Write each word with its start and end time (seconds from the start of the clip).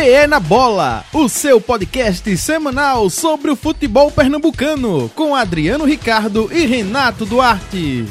PE 0.00 0.26
na 0.26 0.40
Bola, 0.40 1.04
o 1.12 1.28
seu 1.28 1.60
podcast 1.60 2.34
semanal 2.38 3.10
sobre 3.10 3.50
o 3.50 3.56
futebol 3.56 4.10
pernambucano, 4.10 5.10
com 5.14 5.36
Adriano 5.36 5.84
Ricardo 5.84 6.48
e 6.50 6.64
Renato 6.64 7.26
Duarte. 7.26 8.06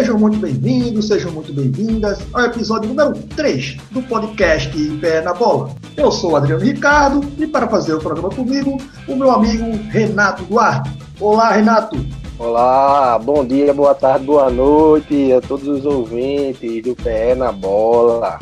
Sejam 0.00 0.18
muito 0.18 0.38
bem-vindos, 0.38 1.08
sejam 1.08 1.30
muito 1.30 1.52
bem-vindas 1.52 2.20
ao 2.32 2.46
episódio 2.46 2.88
número 2.88 3.12
3 3.36 3.76
do 3.90 4.00
podcast 4.04 4.74
Pé 4.98 5.20
na 5.20 5.34
Bola. 5.34 5.74
Eu 5.94 6.10
sou 6.10 6.32
o 6.32 6.36
Adriano 6.36 6.64
Ricardo 6.64 7.20
e 7.36 7.46
para 7.46 7.68
fazer 7.68 7.92
o 7.92 7.98
programa 7.98 8.30
comigo, 8.30 8.80
o 9.06 9.14
meu 9.14 9.30
amigo 9.30 9.78
Renato 9.90 10.42
Duarte. 10.44 10.90
Olá, 11.20 11.52
Renato. 11.52 12.02
Olá, 12.38 13.18
bom 13.18 13.44
dia, 13.44 13.74
boa 13.74 13.94
tarde, 13.94 14.24
boa 14.24 14.48
noite 14.48 15.34
a 15.34 15.40
todos 15.42 15.68
os 15.68 15.84
ouvintes 15.84 16.82
do 16.82 16.96
Pé 16.96 17.34
na 17.34 17.52
Bola. 17.52 18.38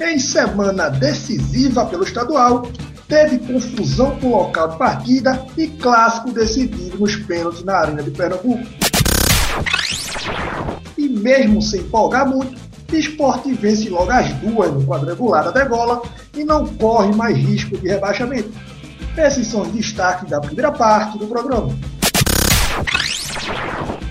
Em 0.00 0.18
semana 0.18 0.88
decisiva 0.88 1.86
pelo 1.86 2.02
estadual, 2.02 2.66
teve 3.06 3.38
confusão 3.38 4.18
com 4.18 4.26
o 4.26 4.30
local 4.30 4.70
de 4.70 4.78
partida 4.78 5.46
e 5.56 5.68
clássico 5.68 6.32
decidido 6.32 6.98
nos 6.98 7.14
pênaltis 7.14 7.62
na 7.62 7.76
Arena 7.76 8.02
de 8.02 8.10
Pernambuco. 8.10 8.77
E 10.96 11.08
mesmo 11.08 11.62
sem 11.62 11.80
empolgar 11.80 12.28
muito, 12.28 12.58
Esporte 12.92 13.52
vence 13.52 13.88
logo 13.90 14.10
as 14.10 14.32
duas 14.34 14.72
no 14.72 14.84
quadrangular 14.86 15.44
da 15.44 15.50
degola 15.50 16.00
e 16.34 16.42
não 16.42 16.66
corre 16.66 17.14
mais 17.14 17.36
risco 17.36 17.76
de 17.76 17.88
rebaixamento. 17.88 18.50
Esses 19.16 19.46
são 19.46 19.62
os 19.62 19.68
destaques 19.68 20.30
da 20.30 20.40
primeira 20.40 20.72
parte 20.72 21.18
do 21.18 21.26
programa. 21.26 21.68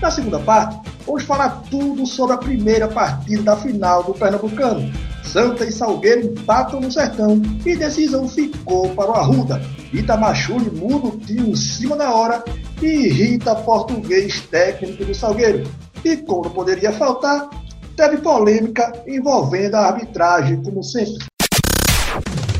Na 0.00 0.10
segunda 0.10 0.38
parte, 0.38 0.78
vamos 1.04 1.24
falar 1.24 1.62
tudo 1.68 2.06
sobre 2.06 2.34
a 2.34 2.38
primeira 2.38 2.86
partida 2.86 3.42
da 3.42 3.56
final 3.56 4.04
do 4.04 4.14
Pernambucano, 4.14 4.92
Santa 5.24 5.64
e 5.64 5.72
Salgueiro 5.72 6.26
empatam 6.26 6.80
no 6.80 6.90
sertão 6.90 7.42
e 7.66 7.74
decisão 7.74 8.28
ficou 8.28 8.94
para 8.94 9.10
o 9.10 9.14
Arruda. 9.14 9.60
Itamachule 9.92 10.70
muda 10.70 11.08
o 11.08 11.18
time 11.18 11.50
em 11.50 11.56
cima 11.56 11.96
da 11.96 12.14
hora 12.14 12.44
e 12.80 12.86
irrita 12.86 13.56
português 13.56 14.40
técnico 14.42 15.04
do 15.04 15.14
Salgueiro. 15.14 15.68
E 16.04 16.16
como 16.18 16.50
poderia 16.50 16.92
faltar, 16.92 17.48
teve 17.96 18.18
polêmica 18.18 18.92
envolvendo 19.06 19.74
a 19.74 19.86
arbitragem, 19.86 20.62
como 20.62 20.82
sempre. 20.82 21.26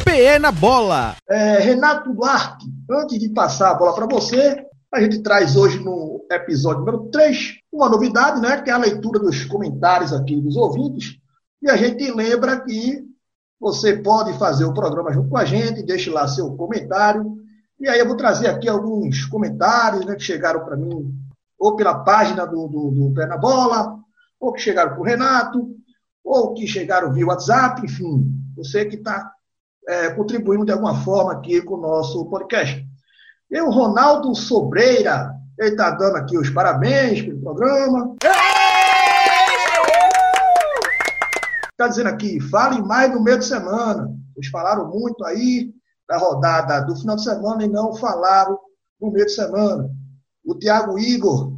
PE 0.04 0.38
na 0.40 0.50
bola. 0.50 1.16
É, 1.28 1.58
Renato 1.58 2.12
Duarte, 2.12 2.66
antes 2.90 3.18
de 3.18 3.28
passar 3.28 3.70
a 3.70 3.74
bola 3.74 3.94
para 3.94 4.06
você, 4.06 4.64
a 4.92 5.00
gente 5.00 5.20
traz 5.22 5.54
hoje 5.54 5.78
no 5.78 6.24
episódio 6.30 6.80
número 6.80 7.08
3 7.10 7.58
uma 7.72 7.88
novidade, 7.88 8.40
né? 8.40 8.60
Que 8.62 8.70
é 8.70 8.72
a 8.72 8.78
leitura 8.78 9.20
dos 9.20 9.44
comentários 9.44 10.12
aqui 10.12 10.40
dos 10.40 10.56
ouvintes. 10.56 11.18
E 11.62 11.70
a 11.70 11.76
gente 11.76 12.10
lembra 12.10 12.60
que 12.60 13.04
você 13.60 13.96
pode 13.96 14.36
fazer 14.38 14.64
o 14.64 14.72
programa 14.72 15.12
junto 15.12 15.28
com 15.28 15.36
a 15.36 15.44
gente, 15.44 15.82
deixe 15.82 16.08
lá 16.10 16.26
seu 16.26 16.56
comentário. 16.56 17.36
E 17.78 17.88
aí 17.88 17.98
eu 17.98 18.06
vou 18.06 18.16
trazer 18.16 18.48
aqui 18.48 18.68
alguns 18.68 19.24
comentários 19.26 20.04
né, 20.04 20.14
que 20.14 20.22
chegaram 20.22 20.64
para 20.64 20.76
mim, 20.76 21.14
ou 21.58 21.76
pela 21.76 22.04
página 22.04 22.46
do, 22.46 22.68
do, 22.68 22.90
do 22.90 23.14
Pé 23.14 23.26
na 23.26 23.36
Bola, 23.36 23.98
ou 24.38 24.52
que 24.52 24.60
chegaram 24.60 24.92
para 24.92 25.00
o 25.00 25.04
Renato, 25.04 25.68
ou 26.24 26.54
que 26.54 26.66
chegaram 26.66 27.12
via 27.12 27.26
WhatsApp, 27.26 27.84
enfim, 27.84 28.30
você 28.56 28.84
que 28.84 28.96
está 28.96 29.32
é, 29.88 30.10
contribuindo 30.10 30.64
de 30.64 30.72
alguma 30.72 30.94
forma 31.02 31.32
aqui 31.32 31.62
com 31.62 31.74
o 31.74 31.80
nosso 31.80 32.24
podcast. 32.26 32.86
E 33.50 33.60
o 33.60 33.70
Ronaldo 33.70 34.34
Sobreira, 34.34 35.34
ele 35.58 35.70
está 35.70 35.90
dando 35.90 36.16
aqui 36.16 36.36
os 36.36 36.50
parabéns 36.50 37.22
pelo 37.22 37.40
programa. 37.40 38.14
Está 41.70 41.88
dizendo 41.88 42.08
aqui, 42.08 42.40
falem 42.40 42.82
mais 42.82 43.12
no 43.12 43.22
meio 43.22 43.38
de 43.38 43.46
semana. 43.46 44.12
Vocês 44.34 44.48
falaram 44.48 44.88
muito 44.88 45.24
aí 45.24 45.72
da 46.08 46.18
rodada 46.18 46.80
do 46.82 46.94
final 46.96 47.16
de 47.16 47.24
semana 47.24 47.64
e 47.64 47.68
não 47.68 47.94
falaram 47.94 48.58
no 49.00 49.10
meio 49.10 49.26
de 49.26 49.32
semana. 49.32 49.88
O 50.48 50.54
Tiago 50.54 50.98
Igor, 50.98 51.52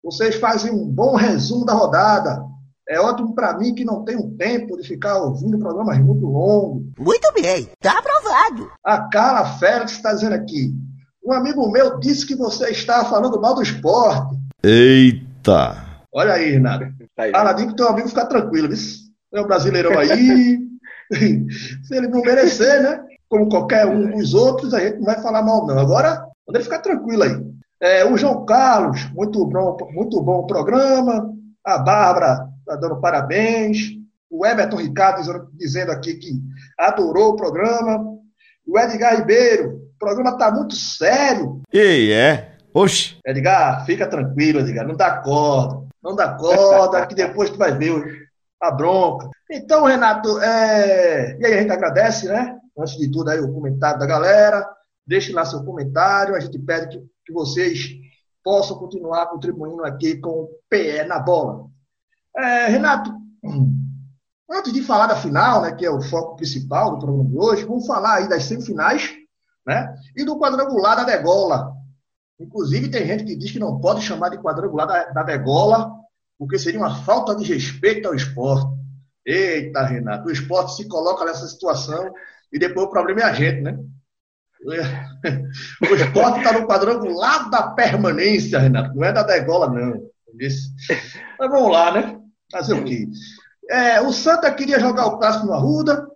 vocês 0.00 0.36
fazem 0.36 0.70
um 0.70 0.86
bom 0.88 1.16
resumo 1.16 1.64
da 1.64 1.72
rodada. 1.72 2.40
É 2.88 3.00
ótimo 3.00 3.34
para 3.34 3.58
mim 3.58 3.74
que 3.74 3.84
não 3.84 4.04
tenho 4.04 4.30
tempo 4.36 4.76
de 4.76 4.86
ficar 4.86 5.16
ouvindo 5.16 5.58
programas 5.58 5.98
muito 5.98 6.24
longos. 6.24 6.84
Muito 6.96 7.32
bem, 7.32 7.68
tá 7.80 7.98
aprovado. 7.98 8.70
A 8.84 9.08
Carla 9.08 9.58
Félix 9.58 9.90
está 9.90 10.12
dizendo 10.12 10.36
aqui. 10.36 10.72
Um 11.26 11.32
amigo 11.32 11.68
meu 11.68 11.98
disse 11.98 12.24
que 12.24 12.36
você 12.36 12.70
está 12.70 13.04
falando 13.04 13.40
mal 13.40 13.56
do 13.56 13.62
esporte. 13.62 14.36
Eita! 14.62 15.76
Olha 16.14 16.34
aí, 16.34 16.52
Renato. 16.52 16.86
Fala, 17.32 17.52
diga 17.54 17.70
que 17.70 17.76
teu 17.76 17.88
amigo 17.88 18.08
fica 18.08 18.24
tranquilo, 18.24 18.68
viu? 18.68 18.78
é 19.34 19.40
um 19.40 19.48
brasileirão 19.48 19.98
aí. 19.98 20.60
Se 21.82 21.96
ele 21.96 22.06
não 22.06 22.20
merecer, 22.20 22.84
né? 22.84 23.04
Como 23.28 23.48
qualquer 23.48 23.84
um 23.84 24.16
dos 24.16 24.32
outros, 24.32 24.72
a 24.74 24.78
gente 24.78 24.98
não 24.98 25.06
vai 25.06 25.20
falar 25.20 25.42
mal, 25.42 25.66
não. 25.66 25.76
Agora, 25.76 26.24
ele 26.48 26.62
ficar 26.62 26.78
tranquilo 26.78 27.24
aí. 27.24 27.57
É, 27.80 28.04
o 28.04 28.16
João 28.16 28.44
Carlos, 28.44 29.08
muito 29.12 29.44
bom, 29.46 29.76
muito 29.92 30.20
bom 30.20 30.46
programa. 30.46 31.32
A 31.64 31.78
Bárbara 31.78 32.48
está 32.58 32.76
dando 32.76 33.00
parabéns. 33.00 33.78
O 34.30 34.44
Everton 34.44 34.76
Ricardo 34.76 35.48
dizendo 35.54 35.92
aqui 35.92 36.14
que 36.14 36.32
adorou 36.78 37.30
o 37.30 37.36
programa. 37.36 38.04
O 38.66 38.78
Edgar 38.78 39.16
Ribeiro, 39.16 39.76
o 39.94 39.98
programa 39.98 40.30
está 40.30 40.50
muito 40.50 40.74
sério. 40.74 41.62
E 41.72 42.12
é? 42.12 42.56
Oxe. 42.74 43.16
Edgar, 43.26 43.86
fica 43.86 44.06
tranquilo, 44.06 44.60
Edgar, 44.60 44.86
não 44.86 44.96
dá 44.96 45.18
corda. 45.18 45.86
Não 46.02 46.14
dá 46.14 46.34
corda, 46.34 47.06
que 47.06 47.14
depois 47.14 47.50
tu 47.50 47.58
vai 47.58 47.76
ver 47.76 48.28
a 48.60 48.70
bronca. 48.70 49.28
Então, 49.50 49.84
Renato, 49.84 50.40
é... 50.40 51.36
e 51.40 51.46
aí 51.46 51.54
a 51.54 51.60
gente 51.62 51.72
agradece, 51.72 52.26
né? 52.26 52.56
Antes 52.78 52.96
de 52.96 53.10
tudo, 53.10 53.30
aí 53.30 53.40
o 53.40 53.52
comentário 53.52 53.98
da 53.98 54.06
galera. 54.06 54.66
Deixe 55.06 55.32
lá 55.32 55.44
seu 55.44 55.64
comentário. 55.64 56.34
A 56.34 56.40
gente 56.40 56.58
pede 56.58 56.88
que, 56.88 57.04
que 57.28 57.32
vocês 57.32 57.90
possam 58.42 58.78
continuar 58.78 59.26
contribuindo 59.26 59.84
aqui 59.84 60.16
com 60.16 60.30
o 60.30 60.48
PE 60.70 61.04
na 61.04 61.18
bola. 61.18 61.66
É, 62.34 62.68
Renato, 62.68 63.12
antes 64.50 64.72
de 64.72 64.82
falar 64.82 65.08
da 65.08 65.16
final, 65.16 65.60
né, 65.60 65.72
que 65.72 65.84
é 65.84 65.90
o 65.90 66.00
foco 66.00 66.36
principal 66.36 66.92
do 66.92 66.98
programa 66.98 67.28
de 67.28 67.36
hoje, 67.36 67.64
vamos 67.66 67.86
falar 67.86 68.14
aí 68.14 68.28
das 68.28 68.44
semifinais 68.44 69.14
né, 69.66 69.94
e 70.16 70.24
do 70.24 70.38
quadrangular 70.38 70.96
da 70.96 71.04
degola. 71.04 71.74
Inclusive, 72.40 72.90
tem 72.90 73.06
gente 73.06 73.24
que 73.24 73.36
diz 73.36 73.52
que 73.52 73.58
não 73.58 73.78
pode 73.78 74.00
chamar 74.00 74.30
de 74.30 74.38
quadrangular 74.38 74.86
da, 74.86 75.04
da 75.10 75.22
degola, 75.22 75.92
porque 76.38 76.58
seria 76.58 76.80
uma 76.80 76.96
falta 77.04 77.36
de 77.36 77.44
respeito 77.44 78.08
ao 78.08 78.14
esporte. 78.14 78.72
Eita, 79.26 79.84
Renato, 79.84 80.28
o 80.28 80.32
esporte 80.32 80.74
se 80.74 80.88
coloca 80.88 81.26
nessa 81.26 81.46
situação 81.46 82.10
e 82.50 82.58
depois 82.58 82.86
o 82.86 82.90
problema 82.90 83.20
é 83.20 83.24
a 83.24 83.32
gente, 83.34 83.60
né? 83.60 83.78
O 84.64 85.94
esporte 85.94 86.38
está 86.38 86.52
no 86.52 86.66
quadrangular 86.66 87.48
da 87.50 87.70
permanência, 87.70 88.58
Renato, 88.58 88.94
não 88.96 89.04
é 89.04 89.12
da 89.12 89.22
degola, 89.22 89.70
não. 89.70 90.02
Mas 91.38 91.50
vamos 91.50 91.72
lá, 91.72 91.92
né? 91.92 92.20
Fazer 92.50 92.74
o 92.74 92.84
quê? 92.84 93.08
É, 93.70 94.00
o 94.00 94.12
Santa 94.12 94.52
queria 94.52 94.80
jogar 94.80 95.06
o 95.06 95.18
clássico 95.18 95.46
no 95.46 95.52
Arruda, 95.52 96.06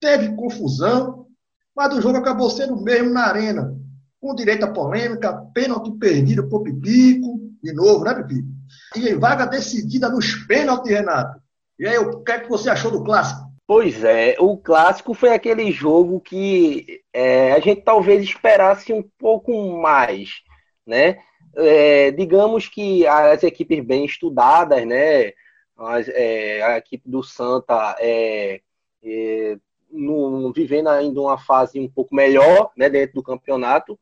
teve 0.00 0.34
confusão, 0.36 1.26
mas 1.74 1.92
o 1.94 2.00
jogo 2.00 2.18
acabou 2.18 2.50
sendo 2.50 2.80
mesmo 2.80 3.10
na 3.10 3.26
arena, 3.26 3.74
com 4.20 4.34
direito 4.34 4.64
a 4.64 4.72
polêmica, 4.72 5.32
pênalti 5.54 5.90
perdido 5.98 6.48
por 6.48 6.62
Pipico, 6.62 7.40
de 7.62 7.72
novo, 7.72 8.04
né, 8.04 8.14
Pipico? 8.14 8.48
E 8.96 9.14
vaga 9.14 9.46
decidida 9.46 10.08
nos 10.08 10.34
pênaltis, 10.46 10.92
Renato. 10.92 11.40
E 11.78 11.86
aí, 11.86 11.98
o 11.98 12.22
que 12.22 12.32
é 12.32 12.40
que 12.40 12.48
você 12.48 12.68
achou 12.68 12.90
do 12.90 13.02
clássico? 13.02 13.49
Pois 13.72 14.02
é, 14.02 14.34
o 14.40 14.56
clássico 14.56 15.14
foi 15.14 15.28
aquele 15.28 15.70
jogo 15.70 16.20
que 16.20 17.04
é, 17.12 17.52
a 17.52 17.60
gente 17.60 17.82
talvez 17.82 18.20
esperasse 18.20 18.92
um 18.92 19.00
pouco 19.16 19.80
mais, 19.80 20.42
né? 20.84 21.20
É, 21.54 22.10
digamos 22.10 22.66
que 22.66 23.06
as 23.06 23.44
equipes 23.44 23.78
bem 23.84 24.04
estudadas, 24.04 24.84
né? 24.84 25.34
As, 25.78 26.08
é, 26.08 26.60
a 26.64 26.78
equipe 26.78 27.08
do 27.08 27.22
Santa 27.22 27.94
é, 28.00 28.60
é, 29.04 29.56
no, 29.88 30.52
vivendo 30.52 30.88
ainda 30.88 31.20
uma 31.20 31.38
fase 31.38 31.78
um 31.78 31.88
pouco 31.88 32.12
melhor, 32.12 32.72
né? 32.76 32.90
Dentro 32.90 33.14
do 33.14 33.22
campeonato, 33.22 33.96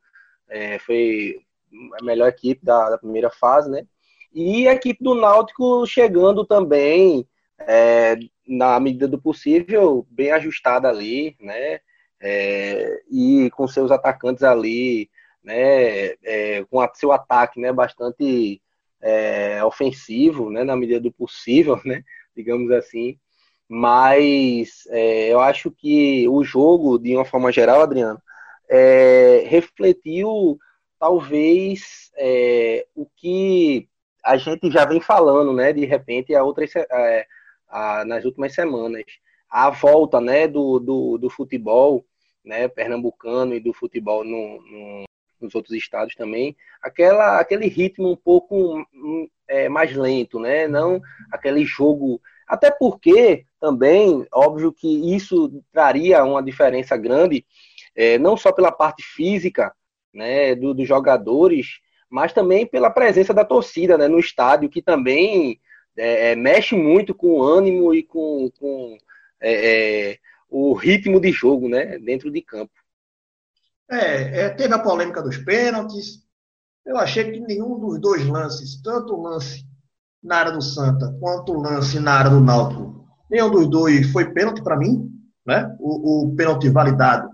é, 0.49 0.79
foi 0.79 1.43
a 2.01 2.03
melhor 2.03 2.29
equipe 2.31 2.65
da, 2.65 2.89
da 2.89 2.97
primeira 2.97 3.29
fase, 3.29 3.71
né? 3.71 3.87
E 4.33 4.67
a 4.67 4.73
equipe 4.73 5.05
do 5.05 5.15
Náutico 5.15 5.87
chegando 5.87 6.43
também, 6.43 7.29
é, 7.59 8.17
na 8.49 8.81
medida 8.81 9.07
do 9.07 9.21
possível, 9.21 10.07
bem 10.11 10.33
ajustada 10.33 10.89
ali, 10.89 11.37
né? 11.39 11.81
É, 12.21 13.03
e 13.11 13.51
com 13.51 13.69
seus 13.69 13.91
atacantes 13.91 14.43
ali, 14.43 15.11
né? 15.45 16.15
É, 16.25 16.65
com 16.71 16.81
a, 16.81 16.91
seu 16.95 17.13
ataque, 17.13 17.61
né? 17.61 17.73
Bastante 17.73 18.61
é, 19.01 19.63
ofensivo, 19.63 20.51
né? 20.51 20.65
Na 20.65 20.75
medida 20.75 21.01
do 21.01 21.13
possível, 21.13 21.79
né? 21.85 22.03
Digamos 22.35 22.71
assim. 22.73 23.19
Mas 23.69 24.85
é, 24.89 25.29
eu 25.29 25.41
acho 25.41 25.71
que 25.71 26.27
o 26.29 26.43
jogo, 26.43 26.99
de 26.99 27.15
uma 27.15 27.25
forma 27.25 27.53
geral, 27.53 27.83
Adriano, 27.83 28.21
é, 28.69 29.45
refletiu 29.47 30.59
talvez 30.99 32.11
é, 32.17 32.87
o 32.95 33.07
que 33.17 33.89
a 34.25 34.37
gente 34.37 34.71
já 34.71 34.85
vem 34.85 35.01
falando, 35.01 35.53
né? 35.53 35.73
De 35.73 35.85
repente, 35.85 36.35
a 36.35 36.43
outras, 36.43 36.75
é, 36.77 37.27
a, 37.69 38.05
nas 38.05 38.25
últimas 38.25 38.55
semanas, 38.55 39.05
a 39.51 39.71
volta, 39.71 40.21
né, 40.21 40.47
do, 40.47 40.79
do, 40.79 41.19
do 41.19 41.31
futebol, 41.31 42.05
né, 42.45 42.69
pernambucano 42.69 43.55
e 43.55 43.61
do 43.61 43.73
futebol 43.73 44.25
no, 44.25 44.63
no, 44.63 45.05
nos 45.41 45.55
outros 45.55 45.75
estados 45.75 46.15
também, 46.15 46.57
aquela, 46.83 47.39
aquele 47.39 47.67
ritmo 47.67 48.11
um 48.11 48.17
pouco 48.17 48.85
é, 49.47 49.69
mais 49.69 49.95
lento, 49.95 50.39
né? 50.39 50.69
Não 50.69 51.01
aquele 51.33 51.65
jogo. 51.65 52.21
Até 52.47 52.71
porque 52.71 53.45
também, 53.61 54.27
óbvio 54.33 54.73
que 54.73 55.15
isso 55.15 55.63
traria 55.73 56.25
uma 56.25 56.43
diferença 56.43 56.97
grande, 56.97 57.45
é, 57.95 58.19
não 58.19 58.37
só 58.37 58.53
pela 58.53 58.73
parte 58.73 59.03
física, 59.03 59.73
né, 60.13 60.55
do, 60.55 60.73
dos 60.73 60.89
jogadores, 60.89 61.81
mas 62.09 62.33
também 62.33 62.67
pela 62.67 62.91
presença 62.91 63.35
da 63.35 63.45
torcida, 63.45 63.99
né, 63.99 64.09
no 64.09 64.19
estádio, 64.19 64.71
que 64.71 64.81
também 64.81 65.61
é, 65.99 66.33
é 66.33 66.37
mexe 66.37 66.75
muito 66.75 67.15
com 67.15 67.39
o 67.39 67.43
ânimo 67.43 67.95
e 67.95 68.03
com, 68.03 68.51
com 68.59 68.97
é, 69.41 70.13
é, 70.13 70.19
o 70.49 70.73
ritmo 70.75 71.21
de 71.21 71.31
jogo, 71.31 71.69
né, 71.69 71.99
dentro 71.99 72.31
de 72.31 72.41
campo. 72.41 72.73
É, 73.91 74.43
é, 74.43 74.49
teve 74.51 74.75
a 74.75 74.79
polêmica 74.79 75.23
dos 75.23 75.39
pênaltis. 75.39 76.27
Eu 76.85 76.97
achei 76.97 77.31
que 77.31 77.41
nenhum 77.41 77.79
dos 77.79 78.01
dois 78.01 78.27
lances, 78.27 78.81
tanto 78.83 79.15
o 79.15 79.23
lance 79.23 79.67
na 80.23 80.37
área 80.37 80.53
do 80.53 80.63
Santa 80.63 81.17
quanto 81.21 81.53
o 81.53 81.61
lance 81.61 81.99
na 81.99 82.13
área 82.13 82.31
do 82.31 82.41
Náutico, 82.41 83.07
nenhum 83.31 83.51
dos 83.51 83.69
dois 83.69 84.11
foi 84.11 84.33
pênalti 84.33 84.63
para 84.63 84.77
mim. 84.77 85.11
Né? 85.47 85.75
O, 85.81 86.27
o, 86.27 86.37
pênalti 86.37 86.69
validado 86.69 87.31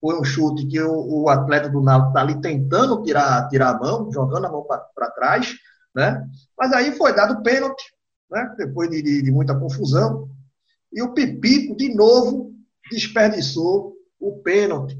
foi 0.00 0.18
um 0.18 0.24
chute 0.24 0.66
que 0.66 0.80
o, 0.80 1.22
o 1.22 1.28
atleta 1.28 1.68
do 1.68 1.80
Náutico 1.80 2.08
está 2.08 2.20
ali 2.20 2.40
tentando 2.40 3.02
tirar, 3.02 3.48
tirar 3.48 3.70
a 3.70 3.78
mão, 3.78 4.10
jogando 4.10 4.46
a 4.46 4.50
mão 4.50 4.64
para 4.64 5.10
trás. 5.10 5.54
Né? 5.94 6.26
Mas 6.58 6.72
aí 6.72 6.96
foi 6.96 7.14
dado 7.14 7.42
pênalti, 7.42 7.93
né? 8.30 8.54
depois 8.56 8.90
de, 8.90 9.22
de, 9.22 9.30
muita 9.30 9.58
confusão. 9.58 10.28
E 10.92 11.02
o 11.02 11.12
Pipico, 11.12 11.76
de 11.76 11.94
novo, 11.94 12.52
desperdiçou 12.90 13.94
o 14.20 14.40
pênalti. 14.42 14.98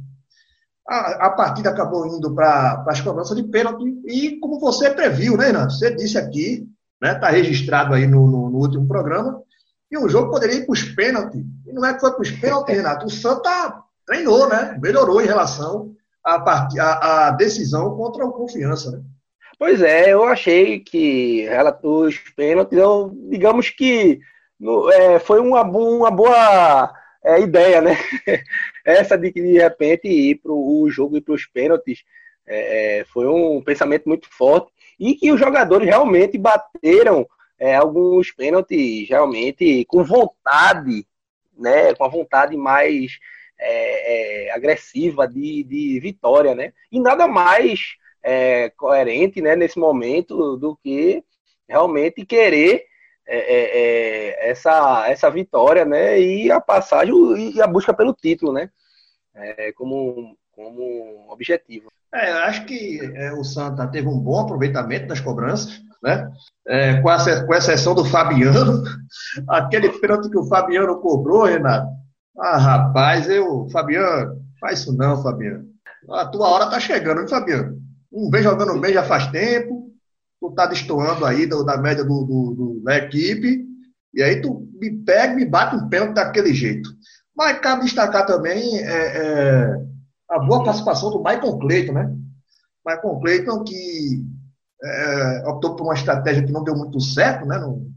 A, 0.88 1.26
a 1.26 1.30
partida 1.30 1.70
acabou 1.70 2.06
indo 2.06 2.34
para 2.34 2.84
as 2.88 3.00
cobranças 3.00 3.36
de 3.36 3.44
pênalti 3.44 3.84
e, 4.06 4.38
como 4.38 4.60
você 4.60 4.90
previu, 4.90 5.36
né, 5.36 5.46
Renato? 5.46 5.72
Você 5.72 5.94
disse 5.94 6.18
aqui, 6.18 6.68
né? 7.00 7.12
Está 7.12 7.30
registrado 7.30 7.94
aí 7.94 8.06
no, 8.06 8.26
no, 8.26 8.50
no, 8.50 8.58
último 8.58 8.86
programa, 8.86 9.42
e 9.90 9.98
o 9.98 10.08
jogo 10.08 10.30
poderia 10.30 10.56
ir 10.56 10.66
para 10.66 10.72
os 10.72 10.82
pênaltis. 10.82 11.42
E 11.66 11.72
não 11.72 11.84
é 11.84 11.94
que 11.94 12.00
foi 12.00 12.12
para 12.12 12.22
os 12.22 12.30
pênaltis, 12.30 12.74
Renato. 12.74 13.06
O 13.06 13.10
Santa 13.10 13.82
treinou, 14.06 14.48
né? 14.48 14.78
Melhorou 14.80 15.20
em 15.20 15.26
relação 15.26 15.94
à, 16.24 17.26
à 17.26 17.30
decisão 17.30 17.96
contra 17.96 18.24
o 18.24 18.32
Confiança, 18.32 18.90
né? 18.90 19.02
Pois 19.58 19.82
é, 19.82 20.12
eu 20.12 20.24
achei 20.24 20.80
que 20.80 21.46
os 21.82 22.18
pênaltis, 22.36 22.76
eu, 22.78 23.10
digamos 23.30 23.70
que 23.70 24.20
no, 24.58 24.90
é, 24.90 25.18
foi 25.18 25.40
uma, 25.40 25.62
uma 25.62 26.10
boa 26.10 26.92
é, 27.22 27.40
ideia, 27.40 27.80
né? 27.80 27.96
Essa 28.84 29.16
de 29.16 29.32
que 29.32 29.40
de 29.40 29.58
repente 29.58 30.08
ir 30.08 30.36
para 30.36 30.52
o 30.52 30.88
jogo 30.90 31.16
e 31.16 31.20
para 31.20 31.34
os 31.34 31.46
pênaltis 31.46 32.04
é, 32.46 33.00
é, 33.00 33.04
foi 33.04 33.26
um 33.26 33.62
pensamento 33.62 34.08
muito 34.08 34.28
forte 34.28 34.72
e 34.98 35.14
que 35.14 35.32
os 35.32 35.40
jogadores 35.40 35.88
realmente 35.88 36.36
bateram 36.36 37.26
é, 37.58 37.74
alguns 37.74 38.30
pênaltis 38.32 39.08
realmente 39.08 39.84
com 39.86 40.04
vontade, 40.04 41.06
né? 41.56 41.94
Com 41.94 42.04
a 42.04 42.08
vontade 42.08 42.56
mais 42.56 43.18
é, 43.58 44.50
agressiva 44.52 45.26
de, 45.26 45.62
de 45.64 46.00
vitória, 46.00 46.54
né? 46.54 46.72
E 46.90 47.00
nada 47.00 47.26
mais 47.26 47.96
coerente, 48.76 49.40
né? 49.40 49.54
Nesse 49.56 49.78
momento 49.78 50.56
do 50.56 50.76
que 50.76 51.22
realmente 51.68 52.24
querer 52.24 52.84
é, 53.26 53.38
é, 53.38 53.78
é, 53.78 54.50
essa, 54.50 55.08
essa 55.08 55.30
vitória, 55.30 55.84
né? 55.84 56.20
E 56.20 56.50
a 56.50 56.60
passagem 56.60 57.54
e 57.54 57.60
a 57.60 57.66
busca 57.66 57.94
pelo 57.94 58.12
título, 58.12 58.52
né? 58.52 58.68
É, 59.34 59.72
como, 59.72 60.36
como 60.52 61.26
objetivo. 61.30 61.90
É, 62.14 62.30
acho 62.30 62.64
que 62.66 63.00
é, 63.14 63.32
o 63.32 63.42
Santa 63.42 63.88
teve 63.88 64.06
um 64.06 64.18
bom 64.18 64.40
aproveitamento 64.40 65.08
das 65.08 65.20
cobranças, 65.20 65.80
né? 66.02 66.30
É, 66.68 67.00
com, 67.00 67.08
a, 67.08 67.46
com 67.46 67.54
exceção 67.54 67.94
do 67.94 68.04
Fabiano. 68.04 68.84
Aquele 69.48 69.88
pênalti 69.98 70.30
que 70.30 70.38
o 70.38 70.46
Fabiano 70.46 71.00
cobrou, 71.00 71.44
Renato. 71.44 71.88
Ah, 72.38 72.58
rapaz, 72.58 73.28
eu. 73.28 73.68
Fabiano, 73.70 74.42
faz 74.60 74.80
isso 74.80 74.94
não, 74.94 75.22
Fabiano. 75.22 75.64
A 76.10 76.26
tua 76.26 76.48
hora 76.48 76.68
tá 76.68 76.78
chegando, 76.78 77.22
hein, 77.22 77.28
Fabiano? 77.28 77.73
Um 78.14 78.30
vem 78.30 78.42
jogando 78.42 78.80
bem 78.80 78.94
já 78.94 79.02
faz 79.02 79.26
tempo 79.26 79.84
tu 80.44 80.54
tá 80.54 80.66
destoando 80.66 81.24
aí 81.24 81.46
do, 81.46 81.64
da 81.64 81.78
média 81.78 82.04
do, 82.04 82.24
do, 82.24 82.82
da 82.84 82.98
equipe, 82.98 83.66
e 84.12 84.22
aí 84.22 84.42
tu 84.42 84.68
me 84.74 84.90
pega 85.02 85.34
me 85.34 85.46
bate 85.46 85.76
um 85.76 85.88
pênalti 85.88 86.14
daquele 86.14 86.52
jeito. 86.52 86.90
Mas 87.34 87.58
cabe 87.60 87.84
destacar 87.84 88.26
também 88.26 88.78
é, 88.78 89.16
é, 89.16 89.76
a 90.30 90.38
boa 90.38 90.62
participação 90.62 91.10
do 91.10 91.18
Michael 91.18 91.58
Clayton, 91.58 91.92
né? 91.92 92.14
Michael 92.86 93.20
Clayton 93.20 93.64
que 93.64 94.22
é, 94.82 95.48
optou 95.48 95.74
por 95.74 95.84
uma 95.84 95.94
estratégia 95.94 96.44
que 96.44 96.52
não 96.52 96.62
deu 96.62 96.76
muito 96.76 97.00
certo, 97.00 97.46
né? 97.46 97.58
No, 97.58 97.92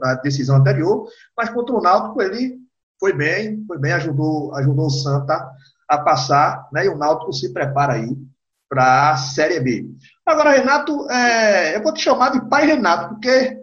na 0.00 0.14
decisão 0.14 0.56
anterior, 0.56 1.06
mas 1.36 1.50
contra 1.50 1.74
o 1.74 1.82
Náutico 1.82 2.22
ele 2.22 2.56
foi 3.00 3.12
bem, 3.12 3.64
foi 3.66 3.78
bem, 3.78 3.92
ajudou, 3.92 4.54
ajudou 4.54 4.86
o 4.86 4.90
Santa 4.90 5.50
a 5.88 5.98
passar, 5.98 6.68
né? 6.72 6.86
E 6.86 6.88
o 6.88 6.96
Náutico 6.96 7.32
se 7.32 7.52
prepara 7.52 7.94
aí 7.94 8.16
para 8.70 9.10
a 9.10 9.16
Série 9.16 9.58
B. 9.58 9.84
Agora, 10.24 10.52
Renato, 10.52 11.10
é, 11.10 11.76
eu 11.76 11.82
vou 11.82 11.92
te 11.92 12.00
chamar 12.00 12.30
de 12.30 12.48
pai 12.48 12.64
Renato, 12.64 13.08
porque 13.08 13.58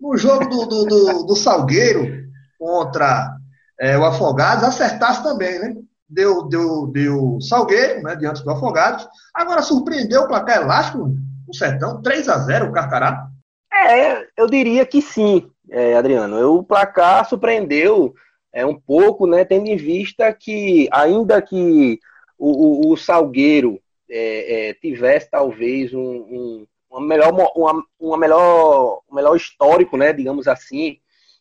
no 0.00 0.16
jogo 0.16 0.48
do, 0.48 0.66
do, 0.66 0.84
do, 0.86 1.22
do 1.26 1.36
Salgueiro 1.36 2.24
contra 2.58 3.36
é, 3.78 3.96
o 3.96 4.04
Afogados, 4.04 4.64
acertasse 4.64 5.22
também, 5.22 5.58
né? 5.60 5.76
Deu, 6.08 6.48
deu, 6.48 6.88
deu 6.88 7.38
Salgueiro, 7.40 8.02
né, 8.02 8.16
diante 8.16 8.42
do 8.42 8.50
Afogados. 8.50 9.08
Agora 9.32 9.62
surpreendeu 9.62 10.22
o 10.22 10.28
placar 10.28 10.60
elástico 10.62 11.14
no 11.46 11.54
Sertão, 11.54 12.02
3 12.02 12.28
a 12.28 12.38
0 12.38 12.66
o 12.66 12.72
Carcará. 12.72 13.28
É, 13.72 14.26
eu 14.36 14.48
diria 14.48 14.84
que 14.84 15.00
sim, 15.00 15.48
é, 15.70 15.96
Adriano. 15.96 16.58
O 16.58 16.64
placar 16.64 17.24
surpreendeu 17.28 18.12
é, 18.52 18.66
um 18.66 18.74
pouco, 18.74 19.28
né, 19.28 19.44
tendo 19.44 19.68
em 19.68 19.76
vista 19.76 20.32
que, 20.32 20.88
ainda 20.90 21.40
que 21.40 22.00
o, 22.36 22.88
o, 22.88 22.92
o 22.92 22.96
Salgueiro 22.96 23.80
é, 24.10 24.70
é, 24.70 24.74
tivesse 24.74 25.30
talvez 25.30 25.94
um, 25.94 26.00
um, 26.00 26.66
uma 26.90 27.00
melhor, 27.00 27.32
uma, 27.32 27.84
uma 27.98 28.18
melhor, 28.18 29.02
um 29.10 29.14
melhor 29.14 29.36
histórico, 29.36 29.96
né, 29.96 30.12
digamos 30.12 30.48
assim, 30.48 30.98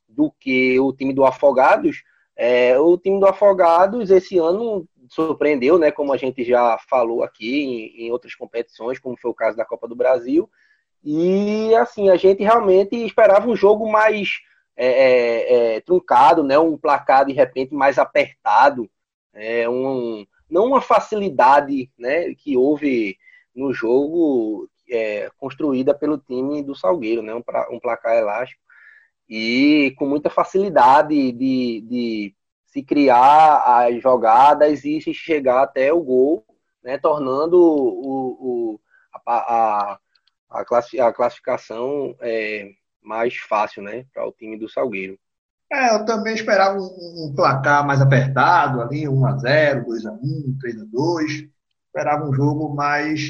do 0.07 0.31
que 0.39 0.79
o 0.79 0.93
time 0.93 1.13
do 1.13 1.25
Afogados, 1.25 2.03
é, 2.35 2.77
o 2.79 2.97
time 2.97 3.19
do 3.19 3.25
Afogados 3.25 4.11
esse 4.11 4.37
ano 4.37 4.87
surpreendeu, 5.09 5.79
né, 5.79 5.91
como 5.91 6.13
a 6.13 6.17
gente 6.17 6.43
já 6.43 6.77
falou 6.89 7.23
aqui 7.23 7.63
em, 7.63 8.05
em 8.05 8.11
outras 8.11 8.35
competições, 8.35 8.99
como 8.99 9.17
foi 9.17 9.31
o 9.31 9.35
caso 9.35 9.57
da 9.57 9.65
Copa 9.65 9.87
do 9.87 9.95
Brasil, 9.95 10.49
e 11.03 11.73
assim, 11.75 12.09
a 12.09 12.15
gente 12.15 12.43
realmente 12.43 12.95
esperava 12.95 13.49
um 13.49 13.55
jogo 13.55 13.89
mais 13.89 14.29
é, 14.75 14.87
é, 14.87 15.75
é, 15.75 15.81
truncado, 15.81 16.43
né? 16.43 16.57
Um 16.59 16.77
placar 16.77 17.25
de 17.25 17.33
repente 17.33 17.73
mais 17.73 17.97
apertado, 17.97 18.89
é, 19.33 19.67
um, 19.69 20.25
não 20.49 20.65
uma 20.65 20.81
facilidade 20.81 21.89
né, 21.97 22.33
que 22.35 22.57
houve 22.57 23.17
no 23.55 23.73
jogo 23.73 24.69
é, 24.89 25.29
construída 25.37 25.93
pelo 25.93 26.17
time 26.17 26.63
do 26.63 26.75
Salgueiro, 26.75 27.21
né, 27.21 27.33
um, 27.33 27.43
um, 27.71 27.79
placar 27.79 28.15
elástico, 28.15 28.61
e 29.27 29.93
com 29.97 30.07
muita 30.07 30.29
facilidade 30.29 31.31
de, 31.31 31.81
de 31.81 32.35
se 32.65 32.81
criar 32.81 33.57
as 33.63 34.01
jogadas 34.01 34.83
e 34.85 34.99
se 35.01 35.13
chegar 35.13 35.61
até 35.61 35.93
o 35.93 36.01
gol, 36.01 36.45
né, 36.83 36.97
tornando 36.97 37.57
o, 37.59 38.73
o 38.73 38.79
a, 39.25 39.91
a, 39.91 39.99
a, 40.49 41.13
classificação 41.13 42.15
é, 42.21 42.71
mais 43.01 43.35
fácil 43.37 43.83
né, 43.83 44.05
para 44.13 44.27
o 44.27 44.31
time 44.31 44.57
do 44.57 44.69
Salgueiro. 44.69 45.19
É, 45.71 45.95
eu 45.95 46.05
também 46.05 46.33
esperava 46.33 46.77
um, 46.79 47.27
um 47.27 47.33
placar 47.35 47.85
mais 47.85 48.01
apertado 48.01 48.81
ali, 48.81 49.03
1x0, 49.03 49.85
2x1, 49.85 50.57
3x2. 50.63 51.49
Esperava 51.87 52.27
um 52.27 52.33
jogo 52.33 52.73
mais 52.75 53.21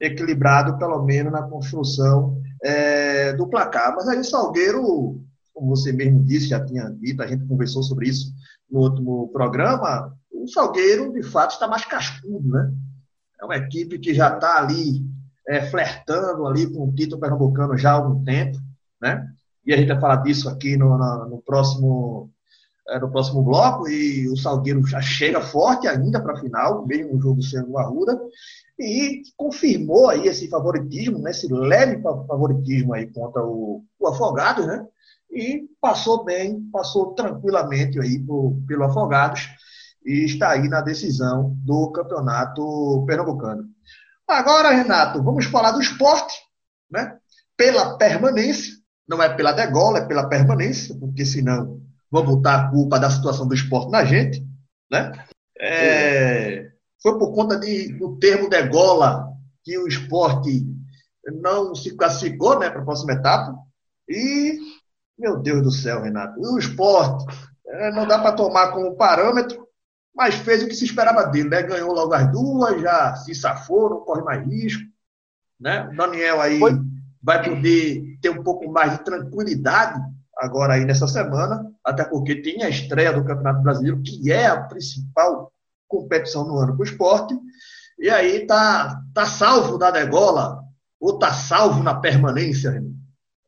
equilibrado, 0.00 0.78
pelo 0.78 1.04
menos 1.04 1.32
na 1.32 1.42
construção 1.42 2.40
é, 2.62 3.32
do 3.34 3.48
placar. 3.48 3.94
Mas 3.94 4.08
aí 4.08 4.18
o 4.18 4.24
Salgueiro, 4.24 5.22
como 5.54 5.68
você 5.68 5.92
mesmo 5.92 6.24
disse, 6.24 6.48
já 6.48 6.64
tinha 6.64 6.90
dito, 6.90 7.22
a 7.22 7.26
gente 7.26 7.46
conversou 7.46 7.82
sobre 7.82 8.08
isso 8.08 8.32
no 8.70 8.80
último 8.80 9.28
programa, 9.28 10.14
o 10.30 10.46
Salgueiro, 10.46 11.12
de 11.12 11.22
fato, 11.22 11.52
está 11.52 11.66
mais 11.66 11.84
cascudo, 11.84 12.48
né? 12.48 12.72
É 13.40 13.44
uma 13.44 13.56
equipe 13.56 13.98
que 13.98 14.12
já 14.12 14.34
está 14.34 14.58
ali 14.58 15.04
é, 15.48 15.62
flertando 15.70 16.46
ali 16.46 16.70
com 16.72 16.88
o 16.88 16.94
título 16.94 17.20
pernambucano 17.20 17.76
já 17.76 17.92
há 17.92 17.94
algum 17.94 18.22
tempo, 18.24 18.58
né? 19.00 19.26
E 19.68 19.74
a 19.74 19.76
gente 19.76 19.88
vai 19.88 20.00
falar 20.00 20.16
disso 20.16 20.48
aqui 20.48 20.76
no, 20.76 20.96
no, 20.96 21.28
no 21.28 21.42
próximo 21.42 22.32
é, 22.88 22.98
no 22.98 23.10
próximo 23.10 23.42
bloco, 23.42 23.86
e 23.86 24.26
o 24.28 24.36
Salgueiro 24.36 24.84
já 24.86 25.00
chega 25.02 25.42
forte 25.42 25.86
ainda 25.86 26.22
para 26.22 26.32
a 26.32 26.40
final, 26.40 26.86
mesmo 26.86 27.16
o 27.16 27.20
jogo 27.20 27.42
sendo 27.42 27.68
no 27.68 27.78
Arruda, 27.78 28.18
e 28.78 29.24
confirmou 29.36 30.08
aí 30.08 30.26
esse 30.26 30.48
favoritismo, 30.48 31.18
né, 31.18 31.30
esse 31.30 31.52
leve 31.52 32.00
favoritismo 32.00 32.94
aí 32.94 33.06
contra 33.12 33.44
o, 33.44 33.84
o 34.00 34.08
Afogados, 34.08 34.66
né? 34.66 34.86
E 35.30 35.68
passou 35.78 36.24
bem, 36.24 36.62
passou 36.72 37.12
tranquilamente 37.12 38.00
aí 38.00 38.18
por, 38.18 38.56
pelo 38.66 38.84
Afogados 38.84 39.46
e 40.06 40.24
está 40.24 40.52
aí 40.52 40.66
na 40.66 40.80
decisão 40.80 41.54
do 41.58 41.92
campeonato 41.92 43.04
pernambucano. 43.06 43.64
Agora, 44.26 44.70
Renato, 44.70 45.22
vamos 45.22 45.44
falar 45.44 45.72
do 45.72 45.82
esporte, 45.82 46.34
né? 46.90 47.18
Pela 47.54 47.98
permanência, 47.98 48.77
não 49.08 49.22
é 49.22 49.34
pela 49.34 49.52
degola, 49.52 49.98
é 49.98 50.06
pela 50.06 50.28
permanência, 50.28 50.94
porque 50.94 51.24
senão 51.24 51.80
vão 52.10 52.24
botar 52.24 52.54
a 52.54 52.70
culpa 52.70 52.98
da 52.98 53.10
situação 53.10 53.48
do 53.48 53.54
esporte 53.54 53.90
na 53.90 54.04
gente, 54.04 54.46
né? 54.90 55.12
É, 55.58 56.70
foi 57.02 57.18
por 57.18 57.32
conta 57.34 57.58
de, 57.58 57.92
do 57.94 58.18
termo 58.18 58.48
degola 58.48 59.28
que 59.64 59.76
o 59.78 59.88
esporte 59.88 60.66
não 61.40 61.74
se 61.74 61.96
classificou 61.96 62.58
né, 62.58 62.70
para 62.70 62.80
a 62.80 62.84
próxima 62.84 63.12
etapa. 63.12 63.54
E, 64.08 64.58
meu 65.18 65.38
Deus 65.38 65.62
do 65.62 65.70
céu, 65.70 66.02
Renato, 66.02 66.40
o 66.40 66.58
esporte 66.58 67.24
é, 67.66 67.90
não 67.90 68.06
dá 68.06 68.18
para 68.18 68.32
tomar 68.32 68.72
como 68.72 68.96
parâmetro, 68.96 69.66
mas 70.14 70.34
fez 70.36 70.62
o 70.62 70.68
que 70.68 70.74
se 70.74 70.84
esperava 70.84 71.24
dele, 71.24 71.48
né? 71.48 71.62
Ganhou 71.62 71.92
logo 71.92 72.12
as 72.14 72.30
duas, 72.32 72.80
já 72.80 73.14
se 73.16 73.34
safou, 73.34 73.90
não 73.90 74.00
corre 74.00 74.22
mais 74.22 74.44
risco. 74.46 74.82
Né? 75.60 75.88
O 75.88 75.96
Daniel 75.96 76.40
aí 76.40 76.58
Foi. 76.58 76.72
Vai 77.28 77.42
poder 77.42 78.18
ter 78.22 78.30
um 78.30 78.42
pouco 78.42 78.72
mais 78.72 78.92
de 78.92 79.04
tranquilidade 79.04 80.00
agora 80.34 80.72
aí 80.72 80.86
nessa 80.86 81.06
semana, 81.06 81.62
até 81.84 82.02
porque 82.02 82.40
tem 82.40 82.62
a 82.62 82.70
estreia 82.70 83.12
do 83.12 83.22
Campeonato 83.22 83.62
Brasileiro, 83.62 84.00
que 84.02 84.32
é 84.32 84.46
a 84.46 84.62
principal 84.62 85.52
competição 85.86 86.48
no 86.48 86.56
ano 86.56 86.72
para 86.72 86.80
o 86.80 86.86
esporte. 86.86 87.34
E 87.98 88.08
aí 88.08 88.46
tá, 88.46 89.02
tá 89.12 89.26
salvo 89.26 89.76
da 89.76 89.90
degola 89.90 90.62
ou 90.98 91.18
tá 91.18 91.30
salvo 91.30 91.82
na 91.82 91.96
permanência, 91.96 92.82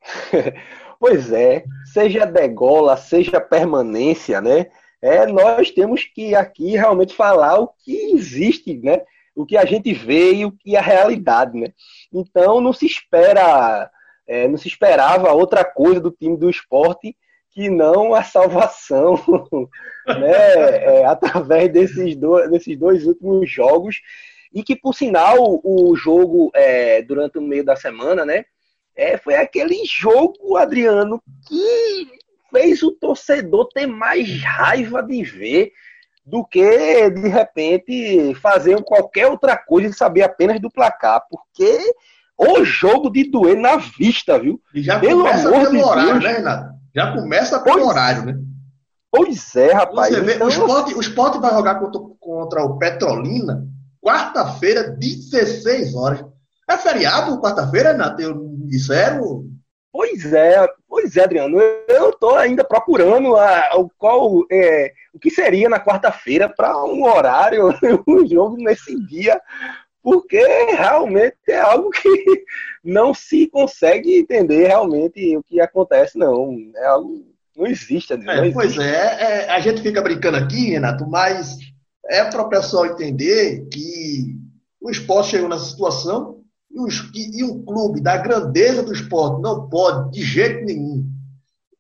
Pois 1.00 1.32
é, 1.32 1.64
seja 1.90 2.26
degola, 2.26 2.98
seja 2.98 3.40
permanência, 3.40 4.42
né? 4.42 4.66
É, 5.00 5.24
nós 5.26 5.70
temos 5.70 6.04
que 6.04 6.34
aqui 6.34 6.72
realmente 6.72 7.14
falar 7.14 7.58
o 7.58 7.68
que 7.68 8.12
existe, 8.12 8.74
né? 8.74 9.00
O 9.42 9.46
que 9.46 9.56
a 9.56 9.64
gente 9.64 9.92
vê 9.92 10.34
e 10.34 10.44
o 10.44 10.52
que 10.52 10.76
é 10.76 10.78
a 10.78 10.82
realidade, 10.82 11.58
né? 11.58 11.72
Então 12.12 12.60
não 12.60 12.72
se 12.72 12.86
espera, 12.86 13.90
é, 14.26 14.48
não 14.48 14.56
se 14.56 14.68
esperava 14.68 15.32
outra 15.32 15.64
coisa 15.64 16.00
do 16.00 16.10
time 16.10 16.36
do 16.36 16.50
esporte 16.50 17.16
que 17.52 17.68
não 17.68 18.14
a 18.14 18.22
salvação, 18.22 19.14
né, 20.06 21.00
é, 21.00 21.04
através 21.04 21.72
desses 21.72 22.14
dois, 22.16 22.48
desses 22.50 22.78
dois 22.78 23.06
últimos 23.06 23.50
jogos, 23.50 23.96
e 24.52 24.62
que, 24.62 24.76
por 24.76 24.94
sinal, 24.94 25.60
o 25.64 25.94
jogo 25.96 26.50
é, 26.54 27.02
durante 27.02 27.38
o 27.38 27.42
meio 27.42 27.64
da 27.64 27.76
semana, 27.76 28.24
né, 28.24 28.44
é, 28.96 29.16
foi 29.16 29.34
aquele 29.34 29.84
jogo, 29.84 30.56
Adriano, 30.56 31.22
que 31.48 32.08
fez 32.50 32.82
o 32.82 32.92
torcedor 32.92 33.68
ter 33.68 33.86
mais 33.86 34.42
raiva 34.42 35.02
de 35.02 35.22
ver 35.22 35.72
do 36.30 36.44
que, 36.44 37.10
de 37.10 37.28
repente, 37.28 38.34
fazer 38.36 38.80
qualquer 38.84 39.26
outra 39.26 39.56
coisa 39.56 39.88
e 39.88 39.92
saber 39.92 40.22
apenas 40.22 40.60
do 40.60 40.70
placar, 40.70 41.22
porque 41.28 41.92
o 42.38 42.64
jogo 42.64 43.10
de 43.10 43.28
doer 43.28 43.58
na 43.58 43.76
vista, 43.76 44.38
viu? 44.38 44.60
E 44.74 44.82
já 44.82 44.98
Pelo 44.98 45.24
começa 45.24 45.48
amor 45.48 45.70
de 45.70 45.76
Deus, 45.76 46.22
né, 46.22 46.32
Renato? 46.32 46.70
Já 46.94 47.12
começa 47.12 47.60
pelo 47.60 47.86
horário, 47.86 48.24
né? 48.24 48.38
Pois 49.10 49.56
é, 49.56 49.72
rapaz. 49.72 50.14
Você 50.14 50.20
vê, 50.20 50.34
então... 50.36 50.46
o, 50.46 50.50
esporte, 50.50 50.94
o 50.94 51.00
esporte 51.00 51.38
vai 51.38 51.52
jogar 51.52 51.74
contra, 51.80 52.00
contra 52.20 52.64
o 52.64 52.78
Petrolina 52.78 53.66
quarta-feira, 54.00 54.90
16 54.90 55.94
horas. 55.94 56.24
É 56.68 56.76
feriado 56.76 57.40
quarta-feira, 57.40 57.92
Renato? 57.92 58.22
Eu 58.22 58.50
disseram? 58.66 59.44
Pois 59.92 60.32
é, 60.32 60.66
pois 60.90 61.16
é, 61.16 61.22
Adriano. 61.22 61.58
Eu 61.88 62.10
estou 62.10 62.34
ainda 62.34 62.64
procurando 62.64 63.36
a, 63.36 63.76
o, 63.76 63.88
qual, 63.96 64.44
é, 64.50 64.92
o 65.14 65.18
que 65.20 65.30
seria 65.30 65.68
na 65.68 65.78
quarta-feira 65.78 66.48
para 66.48 66.76
um 66.84 67.04
horário, 67.04 67.68
um 68.06 68.26
jogo 68.26 68.56
nesse 68.56 68.98
dia, 69.06 69.40
porque 70.02 70.44
realmente 70.72 71.36
é 71.48 71.60
algo 71.60 71.90
que 71.90 72.44
não 72.82 73.14
se 73.14 73.46
consegue 73.46 74.18
entender 74.18 74.66
realmente 74.66 75.36
o 75.36 75.42
que 75.42 75.60
acontece, 75.60 76.18
não. 76.18 76.56
É 76.76 76.86
algo. 76.86 77.30
Não 77.56 77.66
existe, 77.66 78.16
não 78.16 78.32
é, 78.32 78.50
Pois 78.50 78.78
é, 78.78 79.44
é, 79.44 79.50
a 79.50 79.60
gente 79.60 79.82
fica 79.82 80.00
brincando 80.00 80.38
aqui, 80.38 80.70
Renato, 80.70 81.06
mas 81.06 81.58
é 82.06 82.24
para 82.24 82.42
o 82.42 82.48
pessoal 82.48 82.86
entender 82.86 83.66
que 83.70 84.34
o 84.80 84.90
esporte 84.90 85.30
chegou 85.30 85.48
nessa 85.48 85.66
situação 85.66 86.39
e, 86.70 86.80
os, 86.80 87.10
um 87.42 87.64
clube 87.64 88.00
da 88.00 88.16
grandeza 88.16 88.82
do 88.82 88.92
esporte 88.92 89.42
não 89.42 89.68
pode, 89.68 90.12
de 90.12 90.22
jeito 90.22 90.64
nenhum, 90.64 91.08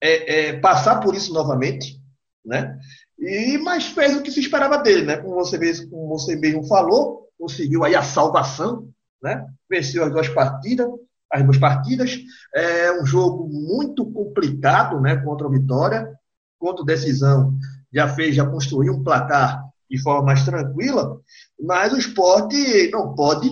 é, 0.02 0.48
é, 0.48 0.60
passar 0.60 1.00
por 1.00 1.14
isso 1.14 1.32
novamente, 1.32 2.00
né? 2.44 2.78
E, 3.18 3.58
mas 3.58 3.86
fez 3.86 4.16
o 4.16 4.22
que 4.22 4.30
se 4.30 4.40
esperava 4.40 4.78
dele, 4.78 5.04
né? 5.04 5.18
Como 5.18 5.34
você, 5.34 5.58
mesmo, 5.58 5.90
como 5.90 6.08
você 6.08 6.36
mesmo 6.36 6.66
falou, 6.66 7.28
conseguiu 7.38 7.84
aí 7.84 7.94
a 7.94 8.02
salvação, 8.02 8.88
né? 9.22 9.46
Venceu 9.68 10.04
as 10.04 10.10
duas 10.10 10.28
partidas, 10.28 10.88
as 11.30 11.44
duas 11.44 11.58
partidas. 11.58 12.18
É 12.54 13.00
um 13.00 13.04
jogo 13.04 13.46
muito 13.48 14.10
complicado, 14.10 15.00
né? 15.00 15.16
Contra 15.16 15.46
o 15.46 15.50
Vitória, 15.50 16.10
contra 16.58 16.82
o 16.82 16.86
Decisão 16.86 17.54
já 17.92 18.08
fez, 18.08 18.34
já 18.34 18.46
construiu 18.46 18.94
um 18.94 19.02
placar 19.02 19.64
de 19.90 20.00
forma 20.00 20.26
mais 20.26 20.44
tranquila, 20.44 21.20
mas 21.60 21.92
o 21.92 21.98
esporte 21.98 22.90
não 22.92 23.14
pode. 23.14 23.50